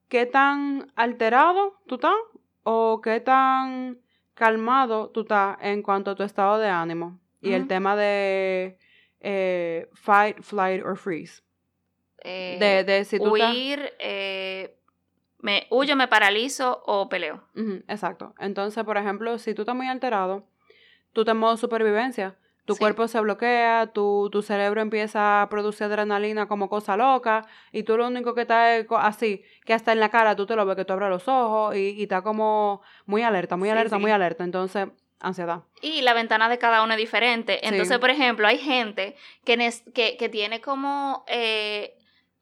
qué 0.08 0.24
tan 0.24 0.90
alterado 0.96 1.78
tú 1.86 1.96
estás 1.96 2.16
o 2.62 3.02
qué 3.02 3.20
tan 3.20 3.98
calmado 4.38 5.10
tú 5.10 5.22
estás 5.22 5.58
en 5.60 5.82
cuanto 5.82 6.12
a 6.12 6.14
tu 6.14 6.22
estado 6.22 6.58
de 6.58 6.68
ánimo. 6.68 7.18
Y 7.40 7.52
el 7.52 7.66
tema 7.66 7.96
de 7.96 8.78
eh, 9.20 9.88
fight, 9.94 10.40
flight 10.42 10.84
or 10.84 10.96
freeze. 10.96 11.42
Eh, 12.22 12.56
De, 12.60 12.84
de 12.84 13.04
si 13.04 13.18
tú 13.18 13.36
estás... 13.36 13.52
huir, 13.52 13.92
eh, 13.98 14.76
me 15.38 15.66
huyo, 15.70 15.96
me 15.96 16.08
paralizo 16.08 16.82
o 16.86 17.08
peleo. 17.08 17.44
Exacto. 17.88 18.34
Entonces, 18.38 18.84
por 18.84 18.96
ejemplo, 18.96 19.38
si 19.38 19.54
tú 19.54 19.62
estás 19.62 19.74
muy 19.74 19.88
alterado, 19.88 20.46
tú 21.12 21.22
estás 21.22 21.34
en 21.34 21.40
modo 21.40 21.56
supervivencia. 21.56 22.36
Tu 22.68 22.74
Sí. 22.74 22.78
cuerpo 22.80 23.08
se 23.08 23.18
bloquea, 23.20 23.90
tu, 23.92 24.28
tu 24.30 24.42
cerebro 24.42 24.80
empieza 24.80 25.42
a 25.42 25.48
producir 25.48 25.84
adrenalina 25.86 26.46
como 26.46 26.68
cosa 26.68 26.96
loca, 26.96 27.46
y 27.72 27.82
tú 27.82 27.96
lo 27.96 28.06
único 28.06 28.34
que 28.34 28.42
estás 28.42 28.78
es 28.80 28.86
así, 28.98 29.42
que 29.64 29.72
hasta 29.74 29.90
en 29.92 30.00
la 30.00 30.10
cara 30.10 30.36
tú 30.36 30.46
te 30.46 30.54
lo 30.54 30.64
ves 30.66 30.76
que 30.76 30.84
tú 30.84 30.92
abres 30.92 31.08
los 31.08 31.26
ojos 31.26 31.74
y, 31.74 31.90
y 31.98 32.02
está 32.02 32.22
como 32.22 32.82
muy 33.06 33.22
alerta, 33.22 33.56
muy 33.56 33.68
Sí, 33.68 33.72
alerta, 33.72 33.96
sí. 33.96 34.02
muy 34.02 34.10
alerta. 34.10 34.44
Entonces, 34.44 34.86
ansiedad. 35.18 35.62
Y 35.80 36.02
la 36.02 36.12
ventana 36.14 36.48
de 36.48 36.58
cada 36.58 36.82
uno 36.84 36.92
es 36.92 36.98
diferente. 36.98 37.66
Entonces, 37.66 37.98
por 37.98 38.10
ejemplo, 38.10 38.46
hay 38.46 38.58
gente 38.58 39.16
que, 39.44 39.56
que, 39.94 40.16
que 40.18 40.28
tiene 40.28 40.60
como... 40.60 41.24
eh, 41.26 41.94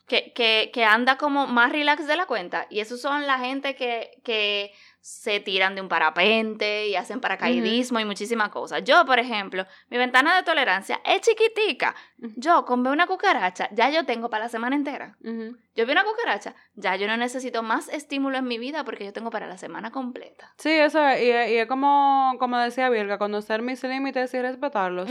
que, 0.09 0.33
que, 0.35 0.71
que 0.73 0.85
anda 0.85 1.17
como 1.19 1.49
más 1.49 1.73
relax 1.73 2.07
de 2.07 2.17
la 2.17 2.27
cuenta. 2.27 2.67
Y 2.71 2.79
esos 2.79 3.01
son 3.01 3.27
la 3.27 3.39
gente 3.41 3.75
que, 3.75 4.21
que 4.23 4.73
se 5.07 5.39
tiran 5.39 5.77
de 5.77 5.81
un 5.81 5.89
parapente 5.89 6.89
y 6.89 6.97
hacen 6.97 7.21
paracaidismo 7.21 8.01
y 8.01 8.05
muchísimas 8.05 8.49
cosas. 8.49 8.83
Yo, 8.83 9.07
por 9.07 9.21
ejemplo, 9.21 9.65
mi 9.89 9.99
ventana 9.99 10.35
de 10.35 10.43
tolerancia 10.43 11.01
es 11.05 11.21
chiquitica. 11.21 11.95
Yo 12.35 12.65
con 12.65 12.83
ver 12.83 12.93
una 12.93 13.07
cucaracha, 13.07 13.69
ya 13.71 13.89
yo 13.89 14.05
tengo 14.05 14.31
para 14.31 14.47
la 14.47 14.49
semana 14.49 14.75
entera. 14.75 15.17
Yo 15.23 15.87
vi 15.87 15.93
una 15.93 16.03
cucaracha, 16.03 16.57
ya 16.75 16.97
yo 16.97 17.07
no 17.07 17.17
necesito 17.17 17.63
más 17.63 17.89
estímulo 17.89 18.37
en 18.37 18.49
mi 18.49 18.59
vida 18.59 18.83
porque 18.83 19.05
yo 19.05 19.13
tengo 19.13 19.31
para 19.31 19.47
la 19.47 19.59
semana 19.59 19.93
completa. 19.93 20.53
Sí, 20.59 20.71
eso 20.71 21.07
es, 21.07 21.23
y, 21.23 21.27
y 21.27 21.59
es 21.59 21.69
como, 21.69 22.35
como 22.41 22.59
decía 22.59 22.91
Virga, 22.91 23.17
conocer 23.17 23.63
mis 23.63 23.85
límites 23.85 24.35
y 24.35 24.43
respetarlos. 24.43 25.09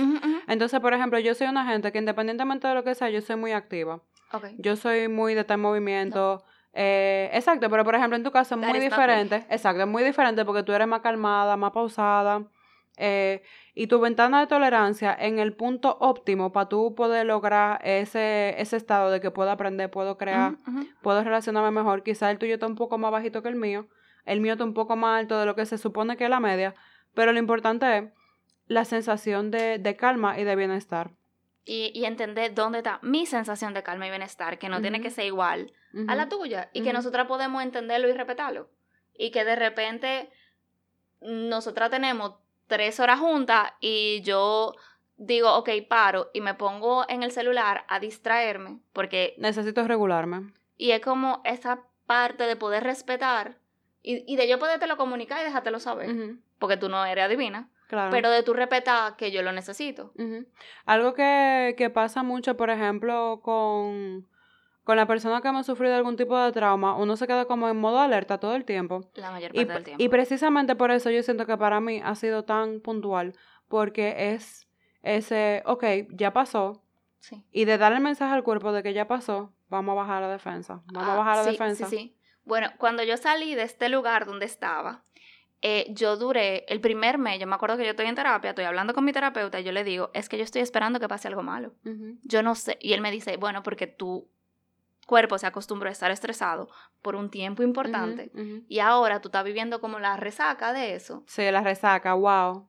Entonces, 0.49 0.81
por 0.81 0.93
ejemplo, 0.93 1.19
yo 1.19 1.33
soy 1.35 1.47
una 1.47 1.65
gente 1.65 1.93
que 1.93 1.99
independientemente 1.99 2.67
de 2.67 2.73
lo 2.73 2.83
que 2.83 2.95
sea, 2.95 3.09
yo 3.09 3.21
soy 3.21 3.37
muy 3.37 3.53
activa. 3.53 4.01
Ok. 4.33 4.47
Yo 4.57 4.75
soy 4.75 5.07
muy 5.07 5.35
de 5.35 5.45
en 5.47 5.59
movimiento. 5.61 6.43
Eh, 6.75 7.29
exacto, 7.33 7.69
pero 7.69 7.83
por 7.85 7.95
ejemplo 7.95 8.15
en 8.17 8.23
tu 8.23 8.31
caso 8.31 8.55
es 8.55 8.61
That 8.61 8.69
muy 8.69 8.79
diferente. 8.79 9.45
Exacto, 9.49 9.81
es 9.81 9.87
muy 9.87 10.03
diferente 10.03 10.43
porque 10.45 10.61
tú 10.63 10.73
eres 10.73 10.87
más 10.87 10.99
calmada, 11.01 11.55
más 11.57 11.71
pausada. 11.71 12.43
eh, 12.97 13.41
y 13.73 13.87
tu 13.87 13.99
ventana 13.99 14.39
de 14.39 14.47
tolerancia 14.47 15.13
en 15.19 15.39
el 15.39 15.53
punto 15.53 15.97
óptimo 15.99 16.51
para 16.53 16.69
tú 16.69 16.95
poder 16.95 17.25
lograr 17.25 17.79
ese, 17.83 18.55
ese 18.57 18.77
estado 18.77 19.09
de 19.11 19.19
que 19.19 19.31
puedo 19.31 19.51
aprender, 19.51 19.89
puedo 19.91 20.17
crear, 20.17 20.55
puedo 21.01 21.21
relacionarme 21.23 21.71
mejor. 21.71 22.03
Quizá 22.03 22.31
el 22.31 22.37
tuyo 22.37 22.53
está 22.53 22.67
un 22.67 22.75
poco 22.75 22.97
más 22.97 23.11
bajito 23.11 23.41
que 23.41 23.49
el 23.49 23.55
mío. 23.55 23.87
El 24.25 24.39
mío 24.39 24.53
está 24.53 24.63
un 24.63 24.73
poco 24.73 24.95
más 24.95 25.19
alto 25.19 25.37
de 25.39 25.45
lo 25.45 25.55
que 25.55 25.65
se 25.65 25.77
supone 25.77 26.15
que 26.15 26.23
es 26.23 26.29
la 26.29 26.39
media. 26.39 26.73
Pero 27.13 27.33
lo 27.33 27.39
importante 27.39 27.97
es 27.97 28.03
la 28.67 28.85
sensación 28.85 29.51
de, 29.51 29.77
de 29.77 29.95
calma 29.97 30.39
y 30.39 30.45
de 30.45 30.55
bienestar. 30.55 31.11
Y, 31.67 31.91
y 31.95 32.05
entender 32.05 32.53
dónde 32.53 32.77
está 32.79 32.99
mi 33.01 33.25
sensación 33.25 33.73
de 33.73 33.81
calma 33.81 34.05
y 34.05 34.11
bienestar, 34.11 34.59
que 34.59 34.69
no 34.69 34.81
tiene 34.81 35.01
que 35.01 35.09
ser 35.09 35.25
igual 35.25 35.73
a 36.07 36.13
la 36.15 36.29
tuya. 36.29 36.69
Y 36.73 36.83
que 36.83 36.93
nosotras 36.93 37.25
podemos 37.25 37.63
entenderlo 37.63 38.07
y 38.07 38.13
respetarlo. 38.13 38.69
Y 39.17 39.31
que 39.31 39.43
de 39.45 39.55
repente 39.55 40.29
nosotras 41.21 41.89
tenemos 41.89 42.35
tres 42.67 42.99
horas 42.99 43.19
juntas 43.19 43.71
y 43.79 44.21
yo 44.21 44.75
digo, 45.17 45.53
ok, 45.55 45.69
paro 45.87 46.29
y 46.33 46.41
me 46.41 46.53
pongo 46.53 47.05
en 47.09 47.23
el 47.23 47.31
celular 47.31 47.85
a 47.87 47.99
distraerme. 47.99 48.79
Porque, 48.93 49.35
Necesito 49.37 49.87
regularme. 49.87 50.51
y 50.77 50.91
es 50.91 51.01
como 51.01 51.41
esa 51.45 51.83
parte 52.05 52.43
de 52.45 52.55
poder 52.55 52.83
respetar 52.83 53.57
y, 54.03 54.23
y 54.31 54.35
de 54.35 54.47
yo 54.47 54.59
podértelo 54.59 54.97
comunicar 54.97 55.41
y 55.41 55.45
dejártelo 55.45 55.79
saber. 55.79 56.35
Porque 56.59 56.77
tú 56.77 56.89
no 56.89 57.03
eres 57.05 57.25
adivina. 57.25 57.69
Claro. 57.87 58.09
Pero 58.11 58.29
de 58.31 58.41
tu 58.43 58.53
respetar 58.53 59.15
que 59.15 59.31
yo 59.31 59.41
lo 59.43 59.51
necesito. 59.51 60.11
Algo 60.85 61.13
que, 61.13 61.75
que 61.77 61.89
pasa 61.89 62.23
mucho, 62.23 62.57
por 62.57 62.69
ejemplo, 62.69 63.41
con, 63.43 64.27
con 64.83 64.97
la 64.97 65.05
persona 65.05 65.41
que 65.41 65.47
hemos 65.49 65.65
sufrido 65.65 65.95
algún 65.95 66.15
tipo 66.15 66.37
de 66.39 66.51
trauma, 66.51 66.95
uno 66.95 67.15
se 67.15 67.27
queda 67.27 67.45
como 67.45 67.69
en 67.69 67.77
modo 67.77 67.99
alerta 67.99 68.39
todo 68.39 68.55
el 68.55 68.65
tiempo. 68.65 69.01
La 69.15 69.31
mayor 69.31 69.51
Y, 69.53 69.59
parte 69.65 69.73
del 69.73 69.83
tiempo. 69.83 70.03
y 70.03 70.09
precisamente 70.09 70.75
por 70.75 70.91
eso 70.91 71.09
yo 71.11 71.21
siento 71.23 71.45
que 71.45 71.57
para 71.57 71.79
mí 71.79 72.01
ha 72.03 72.15
sido 72.15 72.43
tan 72.43 72.79
puntual, 72.81 73.33
porque 73.67 74.33
es 74.33 74.67
ese, 75.03 75.61
ok, 75.65 75.83
ya 76.09 76.33
pasó, 76.33 76.81
sí. 77.19 77.43
y 77.51 77.65
de 77.65 77.77
darle 77.77 77.97
el 77.97 78.03
mensaje 78.03 78.33
al 78.33 78.43
cuerpo 78.43 78.71
de 78.71 78.81
que 78.81 78.93
ya 78.93 79.07
pasó, 79.07 79.53
vamos 79.69 79.93
a 79.93 79.95
bajar 79.95 80.21
la 80.23 80.29
defensa, 80.29 80.81
vamos 80.91 81.09
a 81.09 81.13
Ah, 81.13 81.17
bajar 81.17 81.37
la 81.37 81.43
sí, 81.43 81.49
defensa. 81.51 81.85
Sí, 81.87 81.97
sí. 81.97 82.17
Bueno, 82.45 82.69
cuando 82.77 83.03
yo 83.03 83.17
salí 83.17 83.53
de 83.55 83.63
este 83.63 83.89
lugar 83.89 84.25
donde 84.25 84.45
estaba, 84.45 85.03
eh, 85.67 85.87
yo 85.89 86.15
duré 86.15 86.63
el 86.67 86.79
primer 86.79 87.17
mes, 87.17 87.39
yo 87.39 87.47
me 87.47 87.55
acuerdo 87.55 87.75
que 87.75 87.85
yo 87.85 87.89
estoy 87.89 88.05
en 88.05 88.13
terapia, 88.13 88.51
estoy 88.51 88.65
hablando 88.65 88.93
con 88.93 89.03
mi 89.03 89.11
terapeuta 89.11 89.59
y 89.59 89.63
yo 89.63 89.71
le 89.71 89.83
digo, 89.83 90.11
es 90.13 90.29
que 90.29 90.37
yo 90.37 90.43
estoy 90.43 90.61
esperando 90.61 90.99
que 90.99 91.07
pase 91.07 91.27
algo 91.27 91.41
malo. 91.41 91.73
Yo 92.21 92.43
no 92.43 92.53
sé. 92.53 92.77
Y 92.79 92.93
él 92.93 93.01
me 93.01 93.09
dice, 93.09 93.37
bueno, 93.37 93.63
porque 93.63 93.87
tu 93.87 94.29
cuerpo 95.07 95.39
se 95.39 95.47
acostumbró 95.47 95.89
a 95.89 95.91
estar 95.91 96.11
estresado 96.11 96.69
por 97.01 97.15
un 97.15 97.31
tiempo 97.31 97.63
importante 97.63 98.31
y 98.67 98.77
ahora 98.77 99.21
tú 99.21 99.29
estás 99.29 99.43
viviendo 99.43 99.81
como 99.81 99.97
la 99.97 100.17
resaca 100.17 100.71
de 100.71 100.93
eso. 100.93 101.23
Sí, 101.25 101.49
la 101.49 101.61
resaca, 101.61 102.13
wow. 102.13 102.67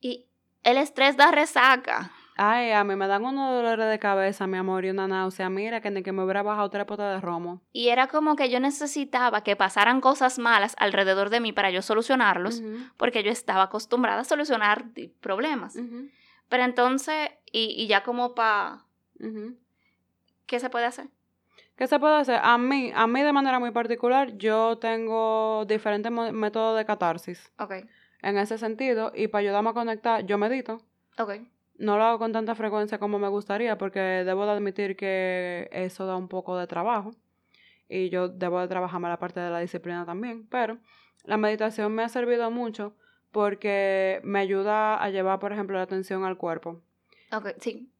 Y 0.00 0.24
el 0.64 0.78
estrés 0.78 1.18
da 1.18 1.30
resaca. 1.30 2.12
Ay, 2.40 2.70
a 2.70 2.84
mí 2.84 2.94
me 2.94 3.08
dan 3.08 3.24
unos 3.24 3.52
dolores 3.52 3.90
de 3.90 3.98
cabeza, 3.98 4.46
mi 4.46 4.58
amor, 4.58 4.84
y 4.84 4.90
una 4.90 5.08
náusea. 5.08 5.50
Mira, 5.50 5.80
que 5.80 5.90
ni 5.90 6.04
que 6.04 6.12
me 6.12 6.22
hubiera 6.22 6.44
bajado 6.44 6.70
tres 6.70 6.84
potas 6.84 7.12
de 7.12 7.20
romo. 7.20 7.60
Y 7.72 7.88
era 7.88 8.06
como 8.06 8.36
que 8.36 8.48
yo 8.48 8.60
necesitaba 8.60 9.42
que 9.42 9.56
pasaran 9.56 10.00
cosas 10.00 10.38
malas 10.38 10.76
alrededor 10.78 11.30
de 11.30 11.40
mí 11.40 11.52
para 11.52 11.72
yo 11.72 11.82
solucionarlos. 11.82 12.62
Porque 12.96 13.24
yo 13.24 13.32
estaba 13.32 13.64
acostumbrada 13.64 14.20
a 14.20 14.24
solucionar 14.24 14.84
problemas. 15.20 15.76
Pero 16.48 16.62
entonces, 16.62 17.30
y, 17.50 17.74
y 17.76 17.88
ya 17.88 18.04
como 18.04 18.36
para. 18.36 18.84
¿qué 20.46 20.60
se 20.60 20.70
puede 20.70 20.86
hacer? 20.86 21.08
¿Qué 21.76 21.86
se 21.88 21.98
puede 21.98 22.16
hacer? 22.16 22.40
A 22.42 22.56
mí, 22.56 22.92
a 22.94 23.06
mí 23.08 23.22
de 23.22 23.32
manera 23.32 23.58
muy 23.58 23.72
particular, 23.72 24.36
yo 24.36 24.78
tengo 24.78 25.64
diferentes 25.66 26.10
métodos 26.12 26.76
de 26.78 26.84
catarsis 26.84 27.52
Ok, 27.58 27.72
en 28.22 28.38
ese 28.38 28.58
sentido. 28.58 29.12
Y 29.14 29.28
para 29.28 29.40
ayudarme 29.40 29.70
a 29.70 29.74
conectar, 29.74 30.24
yo 30.24 30.38
medito. 30.38 30.80
ok. 31.18 31.32
No 31.78 31.96
lo 31.96 32.04
hago 32.04 32.18
con 32.18 32.32
tanta 32.32 32.54
frecuencia 32.54 32.98
como 32.98 33.18
me 33.18 33.28
gustaría 33.28 33.78
porque 33.78 34.00
debo 34.00 34.44
de 34.44 34.52
admitir 34.52 34.96
que 34.96 35.68
eso 35.72 36.06
da 36.06 36.16
un 36.16 36.28
poco 36.28 36.58
de 36.58 36.66
trabajo. 36.66 37.12
Y 37.88 38.10
yo 38.10 38.28
debo 38.28 38.60
de 38.60 38.68
trabajarme 38.68 39.08
la 39.08 39.18
parte 39.18 39.40
de 39.40 39.50
la 39.50 39.60
disciplina 39.60 40.04
también. 40.04 40.46
Pero 40.48 40.78
la 41.24 41.36
meditación 41.36 41.94
me 41.94 42.02
ha 42.02 42.08
servido 42.08 42.50
mucho 42.50 42.94
porque 43.30 44.20
me 44.24 44.40
ayuda 44.40 45.02
a 45.02 45.10
llevar, 45.10 45.38
por 45.38 45.52
ejemplo, 45.52 45.76
la 45.76 45.84
atención 45.84 46.24
al 46.24 46.36
cuerpo. 46.36 46.82
Ok, 47.32 47.50
sí. 47.60 47.90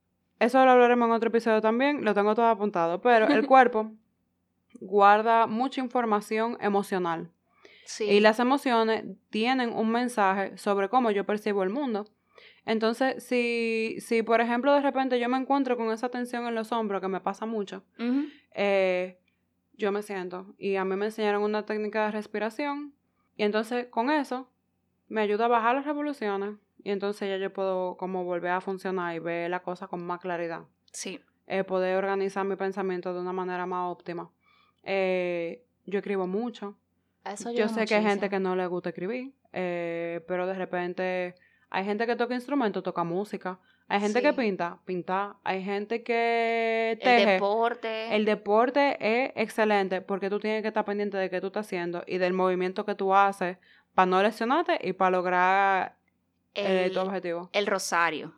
Eso 0.40 0.64
lo 0.64 0.70
hablaremos 0.70 1.06
en 1.06 1.12
otro 1.12 1.28
episodio 1.28 1.60
también, 1.60 2.04
lo 2.04 2.14
tengo 2.14 2.34
todo 2.34 2.46
apuntado. 2.46 3.00
Pero 3.00 3.26
el 3.26 3.46
cuerpo 3.46 3.92
guarda 4.80 5.46
mucha 5.46 5.80
información 5.80 6.56
emocional. 6.60 7.30
Sí. 7.84 8.04
Y 8.04 8.20
las 8.20 8.38
emociones 8.38 9.04
tienen 9.30 9.72
un 9.72 9.90
mensaje 9.90 10.56
sobre 10.58 10.88
cómo 10.88 11.10
yo 11.10 11.24
percibo 11.24 11.62
el 11.62 11.70
mundo. 11.70 12.06
Entonces, 12.64 13.24
si, 13.24 13.96
si 14.00 14.22
por 14.22 14.40
ejemplo 14.40 14.72
de 14.72 14.80
repente 14.80 15.18
yo 15.18 15.28
me 15.28 15.38
encuentro 15.38 15.76
con 15.76 15.90
esa 15.90 16.08
tensión 16.08 16.46
en 16.46 16.54
los 16.54 16.72
hombros, 16.72 17.00
que 17.00 17.08
me 17.08 17.20
pasa 17.20 17.46
mucho, 17.46 17.82
eh, 18.54 19.18
yo 19.74 19.92
me 19.92 20.02
siento. 20.02 20.54
Y 20.58 20.76
a 20.76 20.84
mí 20.84 20.96
me 20.96 21.06
enseñaron 21.06 21.42
una 21.42 21.64
técnica 21.64 22.06
de 22.06 22.12
respiración. 22.12 22.94
Y 23.36 23.44
entonces 23.44 23.86
con 23.86 24.10
eso 24.10 24.50
me 25.08 25.20
ayuda 25.20 25.46
a 25.46 25.48
bajar 25.48 25.76
las 25.76 25.84
revoluciones. 25.84 26.56
Y 26.82 26.90
entonces 26.90 27.28
ya 27.28 27.36
yo 27.36 27.52
puedo 27.52 27.96
como 27.96 28.24
volver 28.24 28.52
a 28.52 28.60
funcionar 28.60 29.14
y 29.14 29.18
ver 29.18 29.50
la 29.50 29.62
cosa 29.62 29.86
con 29.86 30.04
más 30.04 30.20
claridad. 30.20 30.62
Sí. 30.92 31.20
Eh, 31.46 31.64
poder 31.64 31.96
organizar 31.96 32.44
mi 32.44 32.56
pensamiento 32.56 33.14
de 33.14 33.20
una 33.20 33.32
manera 33.32 33.66
más 33.66 33.90
óptima. 33.90 34.30
Eh, 34.82 35.64
yo 35.86 35.98
escribo 35.98 36.26
mucho. 36.26 36.76
Eso 37.24 37.52
Yo 37.52 37.68
sé 37.68 37.84
que 37.84 37.94
hay 37.94 38.04
gente 38.04 38.28
que 38.30 38.38
no 38.38 38.56
le 38.56 38.66
gusta 38.66 38.90
escribir, 38.90 39.34
eh, 39.52 40.24
pero 40.26 40.46
de 40.46 40.54
repente 40.54 41.34
hay 41.70 41.84
gente 41.84 42.06
que 42.06 42.16
toca 42.16 42.34
instrumentos, 42.34 42.82
toca 42.82 43.04
música. 43.04 43.58
Hay 43.88 44.00
gente 44.00 44.20
que 44.20 44.32
pinta, 44.32 44.78
pinta. 44.84 45.36
Hay 45.44 45.62
gente 45.62 46.02
que 46.02 46.92
El 46.92 46.98
teje. 46.98 47.30
deporte. 47.32 48.14
El 48.14 48.24
deporte 48.24 48.96
es 49.00 49.32
excelente 49.34 50.00
porque 50.00 50.28
tú 50.30 50.38
tienes 50.40 50.62
que 50.62 50.68
estar 50.68 50.84
pendiente 50.84 51.16
de 51.16 51.30
qué 51.30 51.40
tú 51.40 51.48
estás 51.48 51.66
haciendo 51.66 52.04
y 52.06 52.18
del 52.18 52.32
movimiento 52.32 52.84
que 52.84 52.94
tú 52.94 53.14
haces 53.14 53.58
para 53.94 54.06
no 54.06 54.22
lesionarte 54.22 54.78
y 54.82 54.92
para 54.92 55.10
lograr 55.10 55.96
eh, 56.54 56.84
el, 56.86 56.92
tu 56.92 57.00
objetivo. 57.00 57.50
el 57.52 57.66
rosario. 57.66 58.34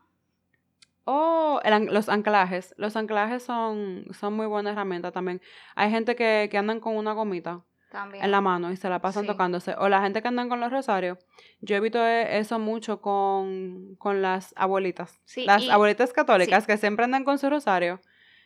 Oh, 1.05 1.61
el 1.65 1.87
los 1.87 2.09
anclajes. 2.09 2.75
Los 2.77 2.95
anclajes 2.97 3.43
son, 3.43 4.07
son 4.13 4.35
muy 4.35 4.47
buena 4.47 4.71
herramienta 4.71 5.11
también. 5.11 5.41
Hay 5.75 5.91
gente 5.91 6.15
que, 6.15 6.49
que 6.51 6.59
andan 6.59 6.79
con 6.79 6.97
una 6.97 7.13
gomita 7.13 7.63
También. 7.91 8.25
en 8.25 8.31
la 8.31 8.41
mano 8.41 8.71
y 8.73 8.77
se 8.77 8.89
la 8.89 9.01
pasan 9.01 9.25
Sí. 9.25 9.27
tocándose. 9.29 9.75
O 9.79 9.89
la 9.89 10.01
gente 10.01 10.23
que 10.23 10.29
andan 10.29 10.49
con 10.49 10.61
los 10.61 10.71
rosarios. 10.71 11.19
Yo 11.61 11.77
he 11.77 11.81
visto 11.81 11.99
e- 12.07 12.39
eso 12.39 12.59
mucho 12.59 13.01
con, 13.01 13.97
con 13.99 14.23
las 14.23 14.55
abuelitas. 14.57 15.21
Sí, 15.25 15.45
las 15.45 15.63
y- 15.63 15.71
abuelitas 15.71 16.13
católicas 16.13 16.67
que 16.67 16.77
siempre 16.77 17.05
andan 17.05 17.25
con 17.25 17.39
su 17.39 17.51
rosario. 17.51 18.01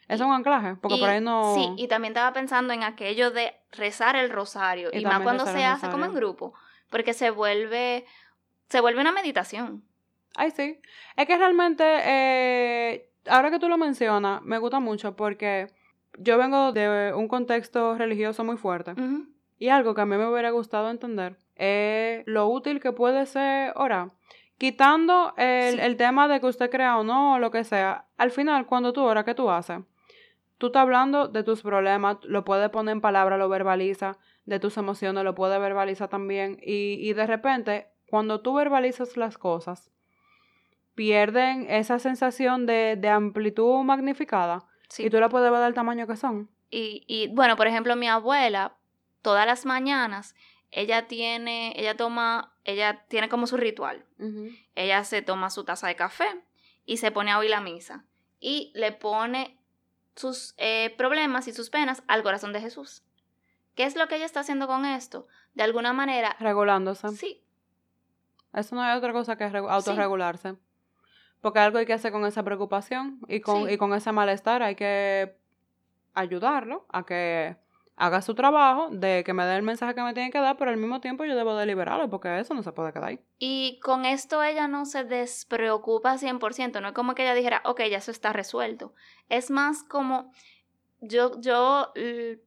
Es 0.09 0.21
un 0.21 0.33
anclaje, 0.33 0.77
porque 0.77 0.99
por 0.99 1.09
ahí 1.09 1.21
no... 1.21 1.55
Sí, 1.55 1.71
y 1.77 1.89
también 1.89 2.13
estaba 2.13 2.33
pensando 2.35 2.73
en 2.75 2.83
aquello 2.83 3.31
de 3.31 3.55
rezar 3.73 4.17
el 4.17 4.31
rosario. 4.31 4.91
Y 4.93 4.99
Y, 4.99 5.05
más 5.05 5.21
cuando 5.21 5.47
se 5.47 5.65
hace 5.65 5.89
como 5.89 6.05
en 6.05 6.15
grupo. 6.15 6.53
Porque 6.91 7.13
se 7.15 7.31
vuelve. 7.31 8.05
Se 8.69 8.81
vuelve 8.81 9.01
una 9.01 9.13
meditación. 9.13 9.83
Ay, 10.37 10.51
sí. 10.51 10.79
Es 11.17 11.27
que 11.27 11.37
realmente, 11.39 11.85
eh, 11.87 13.11
ahora 13.29 13.51
que 13.51 13.59
tú 13.59 13.69
lo 13.69 13.79
mencionas, 13.79 14.43
me 14.43 14.59
gusta 14.59 14.81
mucho 14.81 15.17
porque 15.17 15.69
yo 16.19 16.39
vengo 16.39 16.73
de 16.73 17.13
un 17.15 17.27
contexto 17.29 17.97
religioso 17.97 18.45
muy 18.45 18.57
fuerte. 18.57 18.93
Ujú. 18.93 19.27
Y 19.65 19.71
algo 19.71 19.95
que 19.95 20.03
a 20.03 20.05
mí 20.07 20.15
me 20.19 20.27
hubiera 20.27 20.51
gustado 20.51 20.91
entender 20.91 21.39
es 21.57 22.23
lo 22.27 22.49
útil 22.49 22.81
que 22.81 22.93
puede 22.93 23.25
ser 23.25 23.73
orar. 23.77 24.11
Quitando 24.59 25.33
el, 25.39 25.77
Sí. 25.77 25.81
el 25.81 25.97
tema 25.97 26.29
de 26.29 26.39
que 26.41 26.47
usted 26.49 26.69
crea 26.71 26.99
o 26.99 27.03
no, 27.03 27.35
o 27.35 27.39
lo 27.39 27.51
que 27.51 27.65
sea, 27.65 28.05
al 28.19 28.31
final, 28.31 28.67
cuando 28.67 28.93
tú 28.93 29.01
oras, 29.03 29.25
¿qué 29.25 29.35
tú 29.35 29.49
haces? 29.51 29.79
Tú 30.59 30.67
estás 30.67 30.83
hablando 30.83 31.29
de 31.29 31.43
tus 31.45 31.63
problemas, 31.63 32.19
lo 32.25 32.45
puedes 32.45 32.69
poner 32.69 32.93
en 32.93 33.01
palabras, 33.01 33.39
lo 33.39 33.49
verbaliza, 33.49 34.19
de 34.45 34.61
tus 34.61 34.77
emociones, 34.77 35.25
lo 35.25 35.35
puedes 35.35 35.59
verbalizar 35.59 36.09
también. 36.09 36.59
Y, 36.63 36.99
y 37.01 37.15
de 37.15 37.27
repente, 37.27 37.87
cuando 38.11 38.43
tú 38.43 38.53
verbalizas 38.53 39.17
las 39.17 39.39
cosas, 39.39 39.91
pierden 40.95 41.71
esa 41.71 41.99
sensación 41.99 42.67
de, 42.67 42.97
de 42.97 43.09
amplitud 43.09 43.83
magnificada 43.83 44.65
Sí. 44.89 45.07
y 45.07 45.11
tú 45.11 45.19
la 45.19 45.31
puedes 45.31 45.51
ver 45.51 45.61
del 45.63 45.73
tamaño 45.75 46.07
que 46.07 46.17
son. 46.17 46.51
Y, 46.71 47.03
y, 47.07 47.29
bueno, 47.35 47.57
por 47.57 47.67
ejemplo, 47.67 47.97
mi 47.97 48.09
abuela, 48.09 48.75
todas 49.25 49.45
las 49.47 49.67
mañanas, 49.67 50.37
ella 50.71 51.09
tiene, 51.09 51.73
ella 51.77 51.97
toma, 51.97 52.53
ella 52.63 53.05
tiene 53.09 53.29
como 53.29 53.49
su 53.49 53.57
ritual. 53.57 54.05
Ella 54.77 55.03
se 55.03 55.23
toma 55.23 55.51
su 55.51 55.65
taza 55.65 55.89
de 55.89 55.97
café 55.97 56.27
y 56.87 56.99
se 56.99 57.11
pone 57.11 57.33
a 57.33 57.39
oír 57.39 57.51
la 57.51 57.61
misa. 57.61 58.05
Y 58.39 58.71
le 58.77 58.93
pone 58.93 59.59
sus 60.15 60.55
eh, 60.59 60.95
problemas 60.97 61.49
y 61.49 61.53
sus 61.53 61.71
penas 61.71 62.03
al 62.07 62.23
corazón 62.23 62.53
de 62.53 62.61
Jesús. 62.61 63.03
¿Qué 63.75 63.83
es 63.85 63.97
lo 63.97 64.07
que 64.07 64.17
ella 64.17 64.27
está 64.27 64.41
haciendo 64.41 64.67
con 64.69 64.85
esto? 64.85 65.27
De 65.55 65.63
alguna 65.65 65.93
manera, 65.93 66.37
Regulándose. 66.39 67.09
sí, 67.11 67.43
Eso 68.53 68.77
no 68.77 68.89
es 68.89 68.97
otra 68.97 69.13
cosa 69.13 69.37
que 69.37 69.49
regu- 69.51 69.69
autorregularse. 69.71 70.55
Porque 71.41 71.59
algo 71.59 71.79
hay 71.79 71.87
que 71.87 71.93
hacer 71.93 72.13
con 72.13 72.25
esa 72.27 72.43
preocupación 72.45 73.21
y 73.29 73.41
con, 73.41 73.67
Sí. 73.67 73.75
y 73.75 73.77
con 73.79 73.93
ese 73.95 74.13
malestar 74.13 74.63
hay 74.63 74.77
que 74.77 75.37
ayudarlo 76.15 76.87
a 76.91 77.05
que 77.05 77.57
haga 77.97 78.23
su 78.23 78.35
trabajo 78.35 78.89
de 78.91 79.23
que 79.25 79.33
me 79.33 79.45
dé 79.45 79.57
el 79.57 79.63
mensaje 79.63 79.95
que 79.95 80.03
me 80.03 80.15
tiene 80.15 80.31
que 80.31 80.39
dar, 80.41 80.57
pero 80.57 80.71
al 80.71 80.77
mismo 80.77 81.01
tiempo 81.01 81.25
yo 81.25 81.37
debo 81.37 81.55
de 81.57 81.65
liberarlo 81.67 82.11
porque 82.11 82.39
eso 82.41 82.53
no 82.55 82.63
se 82.63 82.73
puede 82.73 82.93
quedar 82.93 83.09
ahí. 83.11 83.21
Y 83.39 83.79
con 83.83 84.05
esto 84.05 84.43
ella 84.43 84.67
no 84.67 84.85
se 84.85 85.05
despreocupa 85.05 86.19
100%, 86.19 86.81
no 86.81 86.89
es 86.89 86.95
como 86.95 87.15
que 87.15 87.23
ella 87.23 87.35
dijera, 87.35 87.63
ok, 87.65 87.83
ya 87.91 87.99
eso 87.99 88.11
está 88.11 88.33
resuelto. 88.33 88.95
Es 89.29 89.51
más 89.51 89.83
como, 89.85 90.33
yo, 91.01 91.41
yo, 91.41 91.93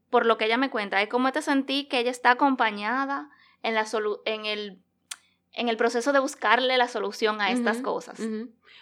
por 0.10 0.26
lo 0.26 0.38
que 0.38 0.46
ella 0.46 0.58
me 0.58 0.70
cuenta, 0.70 1.02
es 1.02 1.08
como 1.10 1.32
te 1.32 1.42
sentí 1.42 1.88
que 1.88 2.00
ella 2.00 2.12
está 2.12 2.32
acompañada 2.32 3.30
en, 3.64 3.74
la 3.74 3.86
solu- 3.86 4.22
en, 4.26 4.46
el, 4.46 4.82
en 5.54 5.70
el 5.70 5.78
proceso 5.78 6.12
de 6.12 6.20
buscarle 6.20 6.78
la 6.78 6.88
solución 6.88 7.40
a 7.42 7.52
estas 7.52 7.78
cosas. 7.82 8.20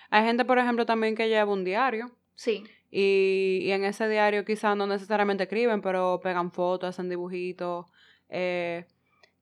Hay 0.09 0.23
gente, 0.23 0.45
por 0.45 0.57
ejemplo, 0.59 0.85
también 0.85 1.15
que 1.15 1.27
lleva 1.29 1.51
un 1.51 1.63
diario 1.63 2.11
Sí, 2.35 2.63
y, 2.97 3.59
y 3.63 3.71
en 3.73 3.83
ese 3.83 4.07
diario 4.07 4.45
quizás 4.45 4.77
no 4.77 4.87
necesariamente 4.87 5.43
escriben, 5.43 5.81
pero 5.81 6.21
pegan 6.23 6.49
fotos, 6.51 6.89
hacen 6.91 7.09
dibujitos, 7.09 7.87
eh, 8.29 8.85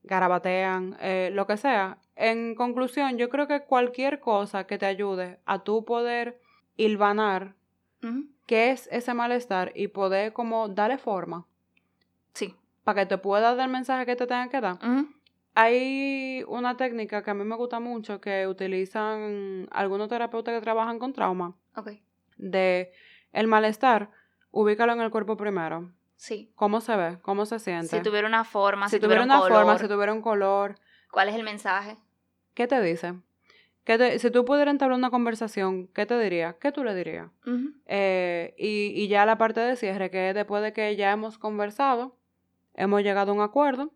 garabatean, 0.02 0.96
eh, 1.00 1.30
lo 1.32 1.46
que 1.46 1.56
sea. 1.56 1.98
En 2.16 2.56
conclusión, 2.56 3.16
yo 3.16 3.28
creo 3.28 3.46
que 3.46 3.60
cualquier 3.62 4.18
cosa 4.18 4.66
que 4.66 4.76
te 4.76 4.86
ayude 4.86 5.38
a 5.44 5.62
tú 5.62 5.84
poder 5.84 6.40
hilvanar 6.76 7.54
ujú, 8.02 8.26
qué 8.46 8.72
es 8.72 8.88
ese 8.90 9.14
malestar 9.14 9.70
y 9.76 9.86
poder 9.86 10.32
como 10.32 10.68
darle 10.68 10.98
forma 10.98 11.46
sí. 12.34 12.56
para 12.82 13.02
que 13.02 13.06
te 13.06 13.18
pueda 13.18 13.54
dar 13.54 13.66
el 13.66 13.72
mensaje 13.72 14.04
que 14.04 14.16
te 14.16 14.26
tenga 14.26 14.48
que 14.48 14.60
dar. 14.60 14.78
Hay 15.54 16.42
una 16.48 16.76
técnica 16.76 17.22
que 17.22 17.30
a 17.30 17.34
mí 17.34 17.44
me 17.44 17.54
gusta 17.54 17.78
mucho 17.78 18.20
que 18.20 18.48
utilizan 18.48 19.68
algunos 19.70 20.08
terapeutas 20.08 20.54
que 20.54 20.60
trabajan 20.60 20.98
con 20.98 21.12
trauma 21.12 21.54
Ok, 21.76 21.90
de 22.36 22.92
el 23.34 23.46
malestar, 23.46 24.10
ubícalo 24.50 24.92
en 24.94 25.00
el 25.02 25.10
cuerpo 25.10 25.36
primero. 25.36 25.90
sí. 26.16 26.50
¿Cómo 26.54 26.80
se 26.80 26.96
ve? 26.96 27.18
¿Cómo 27.20 27.44
se 27.44 27.58
siente? 27.58 27.88
Si 27.88 28.02
tuviera 28.02 28.26
una 28.26 28.44
forma, 28.44 28.88
Si 28.88 28.96
si, 28.96 29.00
tuviera 29.00 29.22
tuviera, 29.22 29.24
una 29.38 29.44
un 29.46 29.52
forma, 29.64 29.78
si 29.78 29.88
tuviera 29.88 30.12
un 30.12 30.22
color, 30.22 30.76
¿cuál 31.10 31.28
es 31.28 31.34
el 31.34 31.42
mensaje? 31.44 31.96
¿qué 32.54 32.66
te 32.66 32.80
dice? 32.80 33.14
¿Qué 33.84 33.98
te- 33.98 34.18
si 34.18 34.30
tú 34.30 34.44
pudieras 34.46 34.72
entablar 34.72 34.96
una 34.98 35.10
conversación, 35.10 35.88
¿qué 35.88 36.06
te 36.06 36.18
diría? 36.18 36.56
¿Qué 36.58 36.72
tú 36.72 36.84
le 36.84 36.94
dirías? 36.94 37.28
Ujú, 37.46 37.74
Eh, 37.86 38.54
y, 38.56 38.92
y 39.02 39.08
ya 39.08 39.26
la 39.26 39.36
parte 39.36 39.60
de 39.60 39.76
cierre, 39.76 40.10
que 40.10 40.30
es 40.30 40.34
después 40.34 40.62
de 40.62 40.72
que 40.72 40.96
ya 40.96 41.12
hemos 41.12 41.36
conversado, 41.36 42.16
hemos 42.74 43.02
llegado 43.02 43.32
a 43.32 43.34
un 43.34 43.42
acuerdo, 43.42 43.90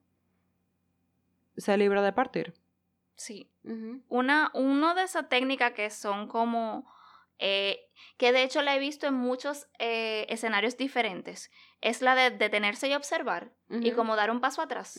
se 1.56 1.76
libra 1.76 2.02
de 2.02 2.12
partir. 2.12 2.52
Sí. 3.16 3.48
Ujú. 3.64 4.02
Una, 4.08 4.50
uno 4.54 4.94
de 4.94 5.02
esas 5.04 5.28
técnicas 5.28 5.72
que 5.72 5.88
son 5.90 6.28
como, 6.28 6.86
eh, 7.38 7.80
que 8.16 8.32
de 8.32 8.42
hecho 8.42 8.62
la 8.62 8.74
he 8.74 8.78
visto 8.78 9.06
en 9.06 9.14
muchos 9.14 9.66
eh, 9.78 10.26
escenarios 10.28 10.76
diferentes, 10.76 11.50
es 11.80 12.02
la 12.02 12.14
de 12.14 12.30
detenerse 12.30 12.88
y 12.88 12.94
observar 12.94 13.52
y 13.68 13.92
como 13.92 14.16
dar 14.16 14.30
un 14.30 14.40
paso 14.40 14.60
atrás. 14.62 14.98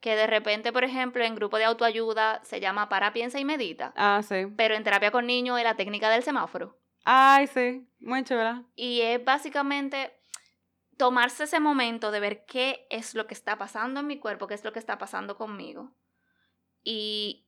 Que 0.00 0.16
de 0.16 0.26
repente, 0.26 0.72
por 0.72 0.82
ejemplo, 0.84 1.22
en 1.24 1.34
grupo 1.36 1.58
de 1.58 1.64
autoayuda 1.64 2.40
se 2.44 2.58
llama 2.60 2.88
para, 2.88 3.12
piensa 3.12 3.38
y 3.38 3.44
medita, 3.44 3.92
Ah, 3.96 4.20
sí. 4.22 4.46
pero 4.56 4.74
en 4.74 4.82
terapia 4.84 5.10
con 5.12 5.26
niños 5.26 5.58
es 5.58 5.64
la 5.64 5.76
técnica 5.76 6.10
del 6.10 6.22
semáforo. 6.24 6.76
Ay, 7.04 7.46
sí. 7.48 7.86
Muy 8.00 8.22
chula. 8.24 8.64
Y 8.76 9.00
es 9.00 9.24
básicamente 9.24 10.12
tomarse 10.96 11.44
ese 11.44 11.58
momento 11.60 12.10
de 12.12 12.20
ver 12.20 12.44
qué 12.46 12.86
es 12.90 13.14
lo 13.14 13.26
que 13.26 13.34
está 13.34 13.58
pasando 13.58 14.00
en 14.00 14.06
mi 14.06 14.18
cuerpo, 14.18 14.46
qué 14.46 14.54
es 14.54 14.64
lo 14.64 14.72
que 14.72 14.78
está 14.78 14.98
pasando 14.98 15.36
conmigo. 15.36 15.92
Y, 16.84 17.46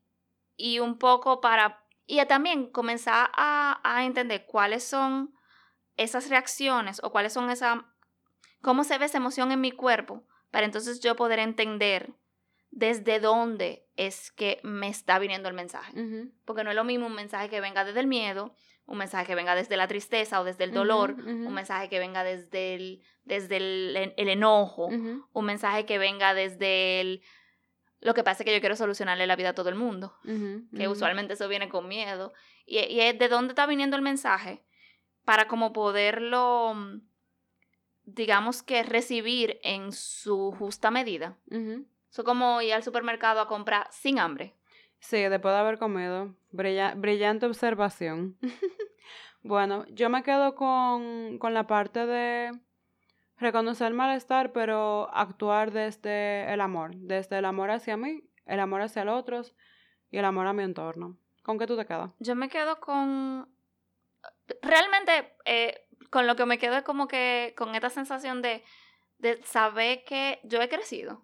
y 0.57 0.79
un 0.81 0.99
poco 0.99 1.41
para... 1.41 1.84
Y 2.07 2.25
también 2.27 2.71
comenzar 2.71 3.31
a, 3.35 3.81
a 3.83 4.05
entender 4.05 4.47
cuáles 4.47 4.85
son 4.85 5.35
esas 5.97 6.29
reacciones 6.29 7.01
o 7.03 7.11
cuáles 7.11 7.33
son 7.33 7.51
esa... 7.51 7.87
cómo 8.61 8.85
se 8.85 8.99
ve 8.99 9.07
esa 9.07 9.19
emoción 9.19 9.53
en 9.53 9.61
mi 9.61 9.73
cuerpo, 9.73 10.25
para 10.51 10.67
entonces 10.67 11.01
yo 11.01 11.17
poder 11.17 11.39
entender 11.39 12.13
desde 12.71 13.21
dónde 13.21 13.87
es 13.97 14.33
que 14.33 14.61
me 14.65 14.89
está 14.89 15.19
viniendo 15.19 15.49
el 15.49 15.55
mensaje. 15.55 15.93
Porque 16.45 16.65
no 16.65 16.71
es 16.71 16.77
lo 16.77 16.85
mismo 16.85 17.07
un 17.07 17.15
mensaje 17.15 17.49
que 17.49 17.61
venga 17.61 17.85
desde 17.85 18.01
el 18.01 18.09
miedo, 18.09 18.55
un 18.87 18.99
mensaje 18.99 19.27
que 19.27 19.35
venga 19.35 19.55
desde 19.55 19.77
la 19.77 19.87
tristeza 19.87 20.41
o 20.41 20.45
desde 20.45 20.65
el 20.65 20.73
dolor, 20.73 21.15
un 21.47 21.55
mensaje 21.55 21.89
que 21.89 21.99
venga 22.01 22.25
desde 22.25 22.75
el, 22.75 23.03
desde 23.25 23.57
el, 23.57 24.15
el 24.17 24.29
enojo, 24.29 24.87
un 24.87 25.45
mensaje 25.45 25.87
que 25.87 25.99
venga 25.99 26.35
desde 26.35 27.01
el... 27.01 27.23
Lo 28.05 28.13
que 28.13 28.23
pasa 28.23 28.43
es 28.43 28.47
que 28.47 28.55
yo 28.55 28.61
quiero 28.61 28.77
solucionarle 28.77 29.27
la 29.27 29.35
vida 29.35 29.49
a 29.49 29.55
todo 29.55 29.71
el 29.71 29.77
mundo, 29.77 30.15
que 30.77 30.89
usualmente 30.89 31.33
eso 31.33 31.49
viene 31.49 31.71
con 31.71 31.89
miedo. 31.89 32.35
Y, 32.67 32.79
y 32.79 33.01
es 33.01 33.19
de 33.19 33.29
dónde 33.29 33.53
está 33.53 33.65
viniendo 33.65 33.97
el 33.97 34.03
mensaje 34.03 34.63
para 35.25 35.49
como 35.49 35.73
poderlo, 35.73 36.75
mm, 36.75 37.01
digamos 38.05 38.63
que 38.63 38.83
recibir 38.83 39.59
en 39.63 39.91
su 39.93 40.53
justa 40.53 40.91
medida. 40.91 41.39
Eso 42.11 42.25
como 42.25 42.61
ir 42.61 42.75
al 42.75 42.83
supermercado 42.83 43.41
a 43.41 43.49
comprar 43.49 43.89
sin 43.91 44.19
hambre. 44.19 44.55
Sí, 45.01 45.23
después 45.23 45.55
de 45.55 45.61
haber 45.61 45.79
comido. 45.79 46.35
brillante 46.51 47.47
observación. 47.47 48.37
bueno, 49.43 49.87
yo 49.89 50.11
me 50.11 50.23
quedo 50.23 50.55
con, 50.55 51.39
con 51.39 51.55
la 51.55 51.67
parte 51.67 52.05
de 52.05 52.53
reconocer 53.45 53.87
el 53.87 53.95
malestar, 53.95 54.53
pero 54.53 55.09
actuar 55.15 55.71
desde 55.71 56.53
el 56.53 56.61
amor, 56.61 56.97
desde 56.97 57.39
el 57.39 57.45
amor 57.45 57.71
hacia 57.71 57.97
mí, 57.97 58.25
el 58.47 58.59
amor 58.59 58.81
hacia 58.81 59.05
los 59.05 59.19
otros 59.19 59.55
y 60.11 60.19
el 60.19 60.25
amor 60.25 60.47
a 60.47 60.53
mi 60.53 60.63
entorno. 60.63 61.17
¿Con 61.43 61.59
qué 61.59 61.67
tú 61.67 61.77
te 61.77 61.87
quedas? 61.87 62.11
Yo 62.19 62.35
me 62.35 62.49
quedo 62.49 62.81
con... 62.81 63.49
Realmente, 64.63 65.37
eh, 65.45 65.87
con 66.11 66.27
lo 66.27 66.37
que 66.37 66.47
me 66.47 66.59
quedo 66.59 66.77
es 66.77 66.83
como 66.83 67.07
que 67.07 67.55
con 67.57 67.75
esta 67.75 67.91
sensación 67.91 68.43
de, 68.43 68.65
de 69.19 69.43
saber 69.43 70.05
que 70.05 70.41
yo 70.43 70.61
he 70.61 70.69
crecido. 70.69 71.23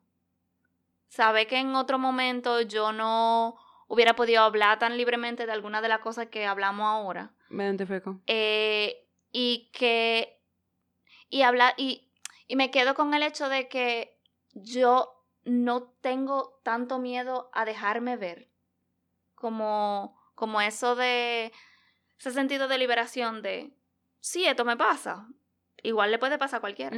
Saber 1.09 1.47
que 1.47 1.59
en 1.59 1.75
otro 1.75 1.99
momento 1.99 2.61
yo 2.61 2.93
no 2.93 3.57
hubiera 3.89 4.15
podido 4.15 4.43
hablar 4.43 4.79
tan 4.79 4.97
libremente 4.97 5.47
de 5.47 5.53
alguna 5.53 5.83
de 5.83 5.89
las 5.89 6.01
cosas 6.01 6.27
que 6.29 6.47
hablamos 6.47 6.87
ahora. 6.87 7.33
Me 7.49 7.65
identifico. 7.65 8.21
Eh, 8.27 9.07
y 9.33 9.71
que 9.73 10.41
y 11.31 11.43
hablar, 11.43 11.75
y, 11.77 12.10
y 12.51 12.57
me 12.57 12.73
quedo 12.73 12.95
con 12.97 13.15
el 13.15 13.23
hecho 13.23 13.49
de 13.49 13.69
que 13.69 14.19
yo 14.55 15.25
no 15.45 15.85
tengo 15.85 16.59
tanto 16.65 16.99
miedo 16.99 17.49
a 17.53 17.65
dejarme 17.65 18.17
ver. 18.17 18.49
Como, 19.37 20.21
como 20.35 20.61
eso 20.61 20.97
de, 20.97 21.53
ese 22.19 22.33
sentido 22.33 22.67
de 22.67 22.79
liberación 22.79 23.41
de, 23.41 23.71
sí, 24.19 24.47
esto 24.47 24.65
me 24.65 24.77
pasa. 24.77 25.29
Igual 25.85 26.11
le 26.11 26.19
puede 26.19 26.39
pasar 26.39 26.59
a 26.59 26.61
cualquiera. 26.61 26.97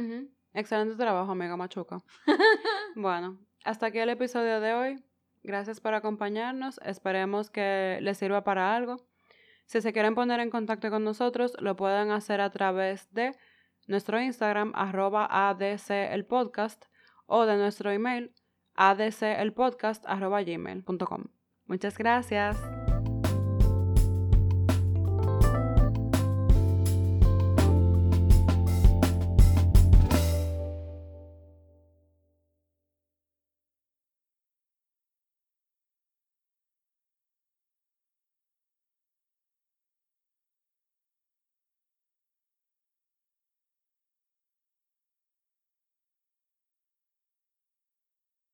Excelente 0.55 0.95
trabajo, 0.95 1.33
amiga 1.33 1.55
Machuca. 1.55 2.01
bueno, 2.95 3.37
hasta 3.63 3.85
aquí 3.85 3.99
el 3.99 4.09
episodio 4.09 4.59
de 4.59 4.73
hoy. 4.73 5.03
Gracias 5.43 5.79
por 5.79 5.93
acompañarnos. 5.93 6.79
Esperemos 6.83 7.51
que 7.51 7.99
les 8.01 8.17
sirva 8.17 8.43
para 8.43 8.75
algo. 8.75 9.05
Si 9.67 9.81
se 9.81 9.93
quieren 9.93 10.15
poner 10.15 10.39
en 10.39 10.49
contacto 10.49 10.89
con 10.89 11.03
nosotros, 11.03 11.55
lo 11.59 11.75
pueden 11.75 12.09
hacer 12.09 12.41
a 12.41 12.49
través 12.49 13.13
de 13.13 13.35
nuestro 13.87 14.19
Instagram 14.19 14.71
arroba 14.75 15.27
ADC 15.49 15.89
el 15.89 16.25
podcast 16.25 16.85
o 17.25 17.45
de 17.45 17.57
nuestro 17.57 17.91
email 17.91 18.33
adcelpodcast 18.75 20.05
arroba 20.07 20.43
gmail.com. 20.43 21.25
Muchas 21.65 21.97
gracias. 21.97 22.57